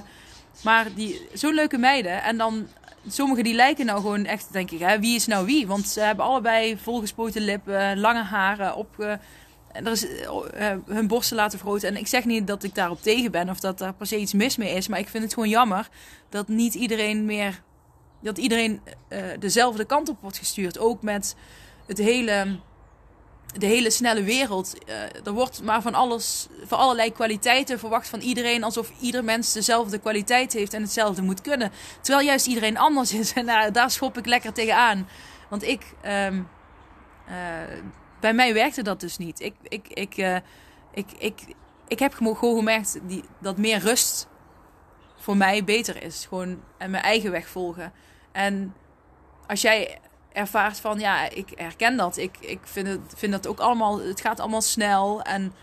maar 0.63 0.87
zo'n 1.33 1.53
leuke 1.53 1.77
meiden. 1.77 2.23
En 2.23 2.37
dan 2.37 2.67
sommigen 3.07 3.43
die 3.43 3.53
lijken 3.53 3.85
nou 3.85 4.01
gewoon 4.01 4.25
echt, 4.25 4.53
denk 4.53 4.71
ik, 4.71 4.79
hè, 4.79 4.99
wie 4.99 5.15
is 5.15 5.27
nou 5.27 5.45
wie? 5.45 5.67
Want 5.67 5.87
ze 5.87 5.99
hebben 5.99 6.25
allebei 6.25 6.77
volgespoten 6.77 7.41
lippen, 7.41 7.99
lange 7.99 8.23
haren, 8.23 8.75
op, 8.75 8.99
er 9.71 9.91
is, 9.91 10.05
uh, 10.05 10.71
hun 10.85 11.07
borsten 11.07 11.35
laten 11.35 11.59
vergroten. 11.59 11.89
En 11.89 11.97
ik 11.97 12.07
zeg 12.07 12.25
niet 12.25 12.47
dat 12.47 12.63
ik 12.63 12.75
daarop 12.75 13.01
tegen 13.01 13.31
ben 13.31 13.49
of 13.49 13.59
dat 13.59 13.77
daar 13.77 13.93
per 13.93 14.07
se 14.07 14.17
iets 14.17 14.33
mis 14.33 14.57
mee 14.57 14.75
is. 14.75 14.87
Maar 14.87 14.99
ik 14.99 15.09
vind 15.09 15.23
het 15.23 15.33
gewoon 15.33 15.49
jammer 15.49 15.89
dat 16.29 16.47
niet 16.47 16.73
iedereen 16.73 17.25
meer, 17.25 17.61
dat 18.21 18.37
iedereen 18.37 18.81
uh, 19.09 19.19
dezelfde 19.39 19.85
kant 19.85 20.09
op 20.09 20.17
wordt 20.21 20.37
gestuurd. 20.37 20.79
Ook 20.79 21.01
met 21.01 21.35
het 21.85 21.97
hele 21.97 22.59
de 23.57 23.65
hele 23.65 23.89
snelle 23.89 24.23
wereld. 24.23 24.75
Uh, 24.87 25.25
er 25.25 25.31
wordt 25.31 25.63
maar 25.63 25.81
van 25.81 25.93
alles, 25.93 26.47
van 26.65 26.77
allerlei 26.77 27.11
kwaliteiten 27.11 27.79
verwacht 27.79 28.07
van 28.07 28.19
iedereen. 28.19 28.63
Alsof 28.63 28.91
ieder 28.99 29.23
mens 29.23 29.53
dezelfde 29.53 29.99
kwaliteit 29.99 30.53
heeft 30.53 30.73
en 30.73 30.81
hetzelfde 30.81 31.21
moet 31.21 31.41
kunnen. 31.41 31.71
Terwijl 32.01 32.25
juist 32.25 32.47
iedereen 32.47 32.77
anders 32.77 33.13
is. 33.13 33.33
En 33.39 33.73
daar 33.73 33.91
schop 33.91 34.17
ik 34.17 34.25
lekker 34.25 34.53
tegenaan. 34.53 35.07
Want 35.49 35.63
ik, 35.63 35.93
uh, 36.05 36.27
bij 38.19 38.33
mij 38.33 38.53
werkte 38.53 38.81
dat 38.81 38.99
dus 38.99 39.17
niet. 39.17 39.39
Ik, 39.39 39.53
ik, 39.63 39.87
ik, 39.87 40.41
ik, 40.93 41.11
ik, 41.17 41.41
ik 41.87 41.99
heb 41.99 42.13
gewoon 42.13 42.35
gemerkt 42.35 42.99
die, 43.03 43.23
dat 43.39 43.57
meer 43.57 43.79
rust 43.79 44.27
voor 45.17 45.37
mij 45.37 45.63
beter 45.63 46.03
is. 46.03 46.25
Gewoon 46.29 46.61
en 46.77 46.91
mijn 46.91 47.03
eigen 47.03 47.31
weg 47.31 47.47
volgen. 47.47 47.93
En 48.39 48.73
als 49.47 49.61
jij 49.61 49.99
ervaart 50.31 50.79
van 50.79 50.99
ja, 50.99 51.29
ik 51.29 51.51
herken 51.55 51.97
dat. 51.97 52.17
Ik, 52.17 52.37
ik 52.39 52.59
vind, 52.63 52.87
het, 52.87 53.13
vind 53.15 53.31
dat 53.31 53.47
ook 53.47 53.59
allemaal, 53.59 53.99
het 53.99 54.21
gaat 54.21 54.39
allemaal 54.39 54.61
snel. 54.61 55.21
En 55.21 55.53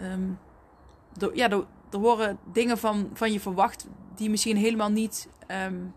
um, 0.00 0.38
ja, 1.34 1.50
er, 1.50 1.64
worden 1.90 2.38
dingen 2.52 2.78
van, 2.78 3.10
van 3.14 3.32
je 3.32 3.40
verwacht 3.40 3.86
die 4.14 4.30
misschien 4.30 4.56
helemaal 4.56 4.90
niet 4.90 5.28
um, 5.66 5.94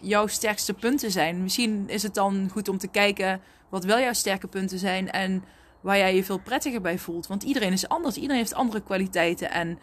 jouw 0.00 0.26
sterkste 0.26 0.74
punten 0.74 1.10
zijn. 1.10 1.42
Misschien 1.42 1.88
is 1.88 2.02
het 2.02 2.14
dan 2.14 2.48
goed 2.52 2.68
om 2.68 2.78
te 2.78 2.88
kijken 2.88 3.40
wat 3.68 3.84
wel 3.84 4.00
jouw 4.00 4.12
sterke 4.12 4.46
punten 4.46 4.78
zijn 4.78 5.10
en 5.10 5.44
waar 5.80 5.96
jij 5.96 6.14
je 6.14 6.24
veel 6.24 6.38
prettiger 6.40 6.80
bij 6.80 6.98
voelt. 6.98 7.26
Want 7.26 7.42
iedereen 7.42 7.72
is 7.72 7.88
anders, 7.88 8.16
iedereen 8.16 8.36
heeft 8.36 8.54
andere 8.54 8.82
kwaliteiten. 8.82 9.50
En 9.50 9.78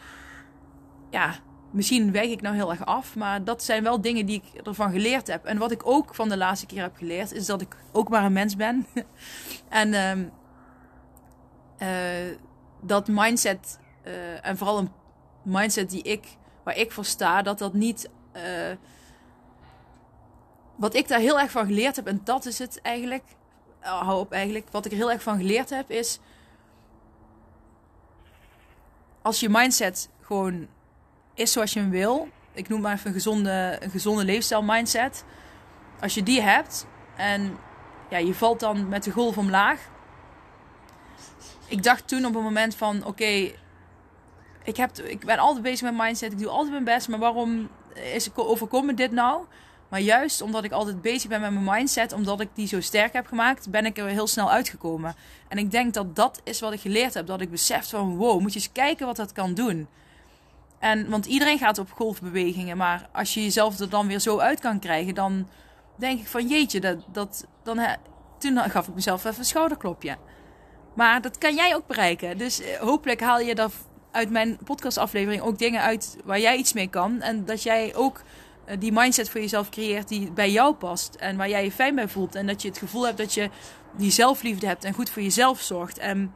ja, 1.10 1.36
misschien 1.76 2.12
wijk 2.12 2.30
ik 2.30 2.42
nou 2.42 2.56
heel 2.56 2.70
erg 2.70 2.86
af, 2.86 3.16
maar 3.16 3.44
dat 3.44 3.64
zijn 3.64 3.84
wel 3.84 4.02
dingen 4.02 4.26
die 4.26 4.42
ik 4.44 4.66
ervan 4.66 4.92
geleerd 4.92 5.28
heb. 5.28 5.46
En 5.46 5.58
wat 5.58 5.72
ik 5.72 5.88
ook 5.88 6.16
van 6.16 6.30
de 6.30 6.38
laatste 6.38 6.66
keer 6.66 6.82
heb 6.82 6.96
geleerd, 6.96 7.32
is 7.32 7.46
dat 7.46 7.62
ik 7.62 7.76
ook 7.92 8.10
maar 8.10 8.24
een 8.24 8.34
mens 8.34 8.56
ben. 8.56 8.86
en 9.70 9.94
uh, 9.94 10.18
uh, 12.30 12.38
dat 12.82 13.08
mindset, 13.08 13.80
uh, 14.06 14.46
en 14.46 14.58
vooral 14.58 14.78
een 14.78 14.92
mindset 15.42 15.90
die 15.90 16.04
ik, 16.04 16.38
waar 16.64 16.78
ik 16.78 16.92
voor 16.92 17.06
sta, 17.06 17.42
dat 17.42 17.58
dat 17.58 17.74
niet. 17.74 18.10
Eh, 18.32 18.44
wat 20.76 20.96
ik 20.96 21.08
daar 21.08 21.20
heel 21.20 21.40
erg 21.40 21.52
van 21.52 21.66
geleerd 21.66 21.96
heb, 21.96 22.08
en 22.08 22.22
dat 22.24 22.46
is 22.46 22.60
het 22.60 22.82
eigenlijk. 22.82 23.24
Hou 23.80 24.20
op 24.20 24.32
eigenlijk. 24.32 24.68
Wat 24.72 24.86
ik 24.86 24.92
er 24.92 24.98
heel 24.98 25.12
erg 25.12 25.24
van 25.24 25.38
geleerd 25.38 25.70
heb 25.70 25.90
is. 25.90 26.20
Als 29.22 29.40
je 29.40 29.50
mindset 29.50 30.10
gewoon 30.22 30.68
is 31.36 31.52
zoals 31.52 31.74
je 31.74 31.80
hem 31.80 31.90
wil. 31.90 32.28
Ik 32.54 32.70
noem 32.70 32.82
maar 32.82 32.94
even 32.94 33.08
een 33.08 33.14
gezonde, 33.14 33.78
een 33.80 33.90
gezonde 33.90 34.24
leefstijl 34.24 34.64
mindset. 34.64 35.24
Als 36.02 36.14
je 36.14 36.24
die 36.24 36.42
hebt 36.42 36.86
en 37.16 37.58
ja, 38.10 38.18
je 38.18 38.34
valt 38.34 38.60
dan 38.60 38.88
met 38.88 39.04
de 39.04 39.12
golf 39.12 39.38
omlaag. 39.38 39.80
Ik 41.68 41.84
dacht 41.84 42.08
toen 42.08 42.26
op 42.26 42.36
een 42.36 42.44
moment 42.44 42.76
van 42.76 43.06
oké, 43.06 43.52
ik, 44.64 44.78
heb, 44.78 44.98
ik 44.98 45.26
ben 45.26 45.38
altijd 45.38 45.64
bezig 45.64 45.82
met 45.82 46.06
mindset. 46.06 46.32
Ik 46.32 46.40
doe 46.40 46.50
altijd 46.50 46.72
mijn 46.72 46.84
best. 46.84 47.08
Maar 47.08 47.20
waarom 47.20 47.70
is, 47.94 48.36
overkomt 48.36 48.86
me 48.86 48.94
dit 48.94 49.12
nou? 49.12 49.46
Maar 49.90 50.00
juist 50.00 50.42
omdat 50.42 50.64
ik 50.64 50.72
altijd 50.72 51.02
bezig 51.02 51.30
ben 51.30 51.42
met 51.42 51.52
mijn 51.52 51.78
mindset, 51.78 52.14
omdat 52.14 52.40
ik 52.40 52.50
die 52.54 52.68
zo 52.68 52.82
sterk 52.82 53.14
heb 53.14 53.28
gemaakt, 53.28 53.70
ben 53.70 53.86
ik 53.86 53.98
er 53.98 54.08
heel 54.08 54.28
snel 54.28 54.52
uitgekomen. 54.52 55.16
En 55.48 55.58
ik 55.58 55.72
denk 55.72 55.94
dat 55.94 56.16
dat 56.16 56.42
is 56.44 56.60
wat 56.60 56.74
ik 56.74 56.80
geleerd 56.80 57.14
heb. 57.14 57.28
Dat 57.28 57.42
ik 57.42 57.52
besef 57.52 57.90
van 57.90 58.16
wow, 58.16 58.40
moet 58.42 58.54
je 58.54 58.60
eens 58.60 58.72
kijken 58.72 59.06
wat 59.06 59.16
dat 59.16 59.32
kan 59.32 59.54
doen. 59.54 59.88
En, 60.86 61.10
want 61.10 61.26
iedereen 61.26 61.58
gaat 61.58 61.78
op 61.78 61.92
golfbewegingen. 61.92 62.78
Maar 62.78 63.10
als 63.12 63.34
je 63.34 63.44
jezelf 63.44 63.80
er 63.80 63.90
dan 63.90 64.08
weer 64.08 64.20
zo 64.20 64.40
uit 64.40 64.60
kan 64.60 64.80
krijgen, 64.80 65.16
dan 65.16 65.48
denk 65.98 66.20
ik 66.20 66.28
van 66.28 66.48
jeetje, 66.48 66.80
dat, 66.80 66.98
dat, 67.12 67.48
dan, 67.64 67.80
toen 68.38 68.58
gaf 68.58 68.88
ik 68.88 68.96
mezelf 68.96 69.26
even 69.26 69.40
een 69.40 69.46
schouderklopje. 69.46 70.18
Maar 70.96 71.22
dat 71.22 71.38
kan 71.38 71.56
jij 71.56 71.76
ook 71.76 71.88
bereiken. 71.88 72.38
Dus 72.38 72.62
eh, 72.62 72.78
hopelijk 72.78 73.22
haal 73.22 73.40
je 73.40 73.56
dat 73.56 73.74
uit 74.12 74.30
mijn 74.30 74.58
podcastaflevering 74.64 75.42
ook 75.42 75.58
dingen 75.58 75.82
uit 75.82 76.18
waar 76.24 76.40
jij 76.40 76.58
iets 76.58 76.74
mee 76.74 76.90
kan. 76.90 77.22
En 77.22 77.46
dat 77.46 77.64
jij 77.64 77.96
ook 77.96 78.22
eh, 78.66 78.80
die 78.80 78.92
mindset 78.92 79.30
voor 79.30 79.42
jezelf 79.42 79.70
creëert 79.70 80.08
die 80.08 80.32
bij 80.32 80.52
jou 80.52 80.74
past. 80.74 81.16
En 81.16 81.38
waar 81.38 81.50
jij 81.50 81.64
je 81.64 81.72
fijn 81.72 81.96
bij 81.96 82.08
voelt. 82.08 82.36
En 82.36 82.48
dat 82.48 82.62
je 82.62 82.68
het 82.68 82.78
gevoel 82.78 83.06
hebt 83.06 83.18
dat 83.18 83.34
je 83.34 83.50
die 83.98 84.12
zelfliefde 84.12 84.68
hebt 84.68 84.84
en 84.84 84.94
goed 84.94 85.10
voor 85.10 85.22
jezelf 85.22 85.62
zorgt. 85.62 85.98
En 85.98 86.34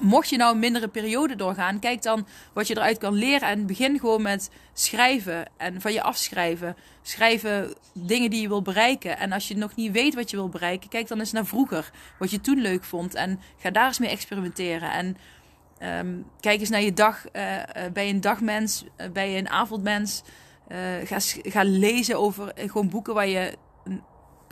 mocht 0.00 0.28
je 0.28 0.36
nou 0.36 0.52
een 0.52 0.58
mindere 0.58 0.88
periode 0.88 1.36
doorgaan, 1.36 1.78
kijk 1.78 2.02
dan 2.02 2.26
wat 2.52 2.66
je 2.66 2.76
eruit 2.76 2.98
kan 2.98 3.14
leren. 3.14 3.48
En 3.48 3.66
begin 3.66 3.98
gewoon 3.98 4.22
met 4.22 4.50
schrijven 4.72 5.48
en 5.56 5.80
van 5.80 5.92
je 5.92 6.02
afschrijven. 6.02 6.76
Schrijven 7.02 7.74
dingen 7.92 8.30
die 8.30 8.40
je 8.40 8.48
wil 8.48 8.62
bereiken. 8.62 9.18
En 9.18 9.32
als 9.32 9.48
je 9.48 9.56
nog 9.56 9.74
niet 9.74 9.92
weet 9.92 10.14
wat 10.14 10.30
je 10.30 10.36
wil 10.36 10.48
bereiken, 10.48 10.88
kijk 10.88 11.08
dan 11.08 11.18
eens 11.18 11.32
naar 11.32 11.46
vroeger. 11.46 11.90
Wat 12.18 12.30
je 12.30 12.40
toen 12.40 12.60
leuk 12.60 12.84
vond. 12.84 13.14
En 13.14 13.40
ga 13.58 13.70
daar 13.70 13.86
eens 13.86 13.98
mee 13.98 14.10
experimenteren. 14.10 14.92
En 14.92 15.16
um, 15.98 16.24
kijk 16.40 16.60
eens 16.60 16.70
naar 16.70 16.82
je 16.82 16.92
dag. 16.92 17.24
Uh, 17.32 17.56
ben 17.92 18.06
je 18.06 18.12
een 18.12 18.20
dagmens? 18.20 18.84
Uh, 18.84 19.06
ben 19.12 19.30
je 19.30 19.38
een 19.38 19.48
avondmens? 19.48 20.22
ga, 21.04 21.16
ga 21.42 21.62
lezen 21.64 22.18
over 22.18 22.52
gewoon 22.56 22.88
boeken 22.88 23.14
waar 23.14 23.28
je 23.28 23.56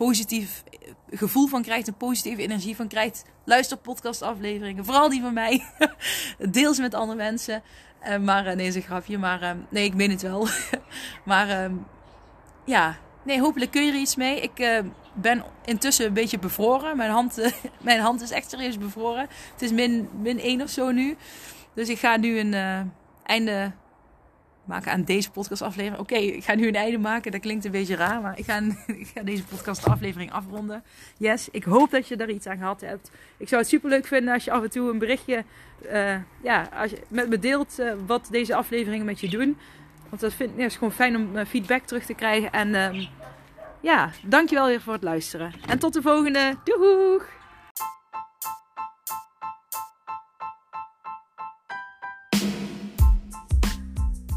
positief 0.07 0.63
gevoel 1.11 1.47
van 1.47 1.63
krijgt, 1.63 1.89
een 1.89 1.97
positieve 1.97 2.43
energie 2.43 2.77
van 2.77 2.89
krijgt. 2.89 3.25
Luister 3.45 3.77
podcastafleveringen, 3.77 4.85
vooral 4.85 5.09
die 5.09 5.21
van 5.21 5.35
mij. 5.35 5.65
Deel 6.51 6.75
ze 6.75 6.81
met 6.81 6.95
andere 6.95 7.17
mensen. 7.17 7.63
Uh, 8.09 8.17
maar 8.17 8.47
uh, 8.47 8.53
nee, 8.53 8.67
is 8.67 8.75
een 8.75 8.83
grapje. 8.83 9.19
Maar 9.19 9.43
uh, 9.43 9.51
nee, 9.69 9.85
ik 9.85 9.95
meen 9.95 10.11
het 10.11 10.23
wel. 10.23 10.49
maar 11.31 11.49
ehm, 11.49 11.75
ja, 12.65 12.99
nee, 13.23 13.41
hopelijk 13.41 13.71
kun 13.71 13.85
je 13.85 13.93
er 13.93 13.99
iets 13.99 14.17
mee. 14.17 14.41
Ik 14.41 14.83
ben 15.15 15.45
intussen 15.65 16.07
een 16.07 16.13
beetje 16.13 16.39
bevroren. 16.39 16.97
Mijn 16.97 17.11
hand, 17.11 17.53
mijn 17.81 18.01
hand 18.01 18.23
is 18.23 18.31
echt 18.31 18.51
serieus 18.51 18.79
bevroren. 18.79 19.29
Het 19.53 19.63
is 19.63 19.73
min, 19.73 20.09
min 20.23 20.41
1 20.41 20.63
of 20.63 20.71
zo 20.71 20.91
nu. 20.91 21.17
Dus 21.75 21.89
ik 21.89 21.99
ga 21.99 22.17
nu 22.17 22.39
een 22.39 22.93
einde 23.23 23.73
maken 24.65 24.93
aan 24.93 25.03
deze 25.03 25.31
podcastaflevering. 25.31 26.01
Oké, 26.01 26.15
ik 26.15 26.45
ga 26.45 26.55
nu 26.55 26.69
een 26.69 26.75
einde 26.75 26.99
maken. 26.99 27.33
Dat 27.33 27.41
klinkt 27.41 27.65
een 27.65 27.71
beetje 27.71 27.97
raar, 27.97 28.21
maar 28.21 28.39
ik 28.39 28.45
ga, 28.45 28.59
ik 28.87 29.11
ga 29.15 29.23
deze 29.23 29.43
afronden. 30.31 30.83
Yes, 31.17 31.49
ik 31.51 31.65
hoop 31.65 31.91
dat 31.91 32.09
je 32.09 32.17
daar 32.17 32.31
iets 32.31 32.47
aan 32.47 32.57
gehad 32.57 32.81
hebt. 32.81 33.11
Ik 33.37 33.49
zou 33.49 33.61
het 33.61 33.71
super 33.71 33.91
leuk 33.91 34.07
vinden 34.07 34.35
als 34.35 34.45
je 34.45 34.51
af 34.51 34.63
en 34.63 34.71
toe 34.71 34.91
een 34.91 34.99
berichtje 34.99 35.45
uh, 35.93 36.17
ja, 36.43 36.69
als 36.75 36.91
je 36.91 36.99
met 37.09 37.29
me 37.29 37.39
deelt 37.39 37.81
uh, 37.81 37.93
wat 38.07 38.29
deze 38.31 38.55
afleveringen 38.55 39.07
met 39.07 39.21
je 39.21 39.29
doen. 39.29 39.59
Want 40.09 40.23
dat 40.23 40.35
vind, 40.35 40.51
ja, 40.57 40.65
is 40.65 40.75
gewoon 40.75 40.93
fijn 40.93 41.17
om 41.17 41.37
uh, 41.37 41.45
feedback 41.45 41.83
terug 41.83 42.05
te 42.05 42.15
krijgen. 42.15 42.53
En 42.53 42.75
um, 42.75 43.09
ja, 43.81 44.11
dankjewel 44.25 44.67
weer 44.67 44.81
voor 44.81 44.93
het 44.93 45.03
luisteren. 45.03 45.53
En 45.69 45.79
tot 45.79 45.93
de 45.93 46.03
volgende. 46.03 46.57
Doeg! 46.65 47.40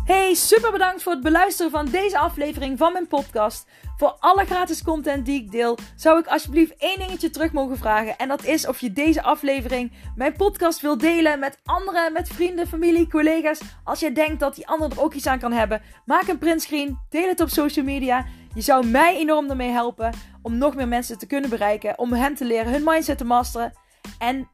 Hey, 0.06 0.34
super 0.34 0.72
bedankt 0.72 1.04
voor 1.04 1.12
het 1.12 1.22
beluisteren 1.22 1.72
van 1.72 1.86
deze 1.86 2.18
aflevering 2.18 2.78
van 2.78 2.94
mijn 2.94 3.08
podcast. 3.08 3.68
Voor 3.98 4.16
alle 4.20 4.46
gratis 4.46 4.84
content 4.84 5.26
die 5.26 5.42
ik 5.42 5.52
deel, 5.52 5.78
zou 5.96 6.20
ik 6.20 6.28
alsjeblieft 6.28 6.76
één 6.78 7.00
dingetje 7.00 7.30
terug 7.30 7.52
mogen 7.52 7.78
vragen. 7.78 8.18
En 8.18 8.28
dat 8.28 8.46
is 8.46 8.68
of 8.68 8.80
je 8.80 8.94
deze 8.94 9.22
aflevering, 9.22 9.92
mijn 10.16 10.34
podcast, 10.34 10.82
wil 10.82 10.98
delen 10.98 11.40
met 11.40 11.60
anderen, 11.64 12.14
met 12.14 12.28
vrienden, 12.28 12.68
familie, 12.68 13.08
collega's. 13.08 13.62
Als 13.84 14.00
je 14.00 14.12
denkt 14.12 14.40
dat 14.40 14.56
die 14.56 14.68
ander 14.68 14.92
er 14.92 15.02
ook 15.02 15.14
iets 15.14 15.28
aan 15.28 15.40
kan 15.40 15.52
hebben, 15.52 15.82
maak 16.06 16.28
een 16.28 16.38
printscreen, 16.38 17.00
deel 17.10 17.28
het 17.28 17.42
op 17.42 17.50
social 17.50 17.86
media. 17.86 18.26
Je 18.54 18.62
zou 18.62 18.86
mij 18.86 19.18
enorm 19.18 19.50
ermee 19.50 19.72
helpen 19.72 20.14
om 20.42 20.58
nog 20.58 20.76
meer 20.76 20.88
mensen 20.88 21.18
te 21.18 21.28
kunnen 21.28 21.50
bereiken, 21.50 21.98
om 21.98 22.14
hen 22.14 22.36
te 22.36 22.46
leren 22.46 22.72
hun 22.72 22.84
mindset 22.84 23.18
te 23.18 23.26
masteren 23.26 23.74
en 24.18 24.50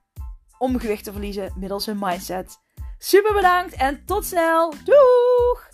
om 0.58 0.80
gewicht 0.80 1.04
te 1.04 1.12
verliezen 1.12 1.54
middels 1.56 1.86
hun 1.86 2.00
mindset. 2.00 2.60
Super 3.02 3.34
bedankt 3.34 3.74
en 3.74 4.06
tot 4.06 4.26
snel. 4.26 4.74
Doeg! 4.84 5.69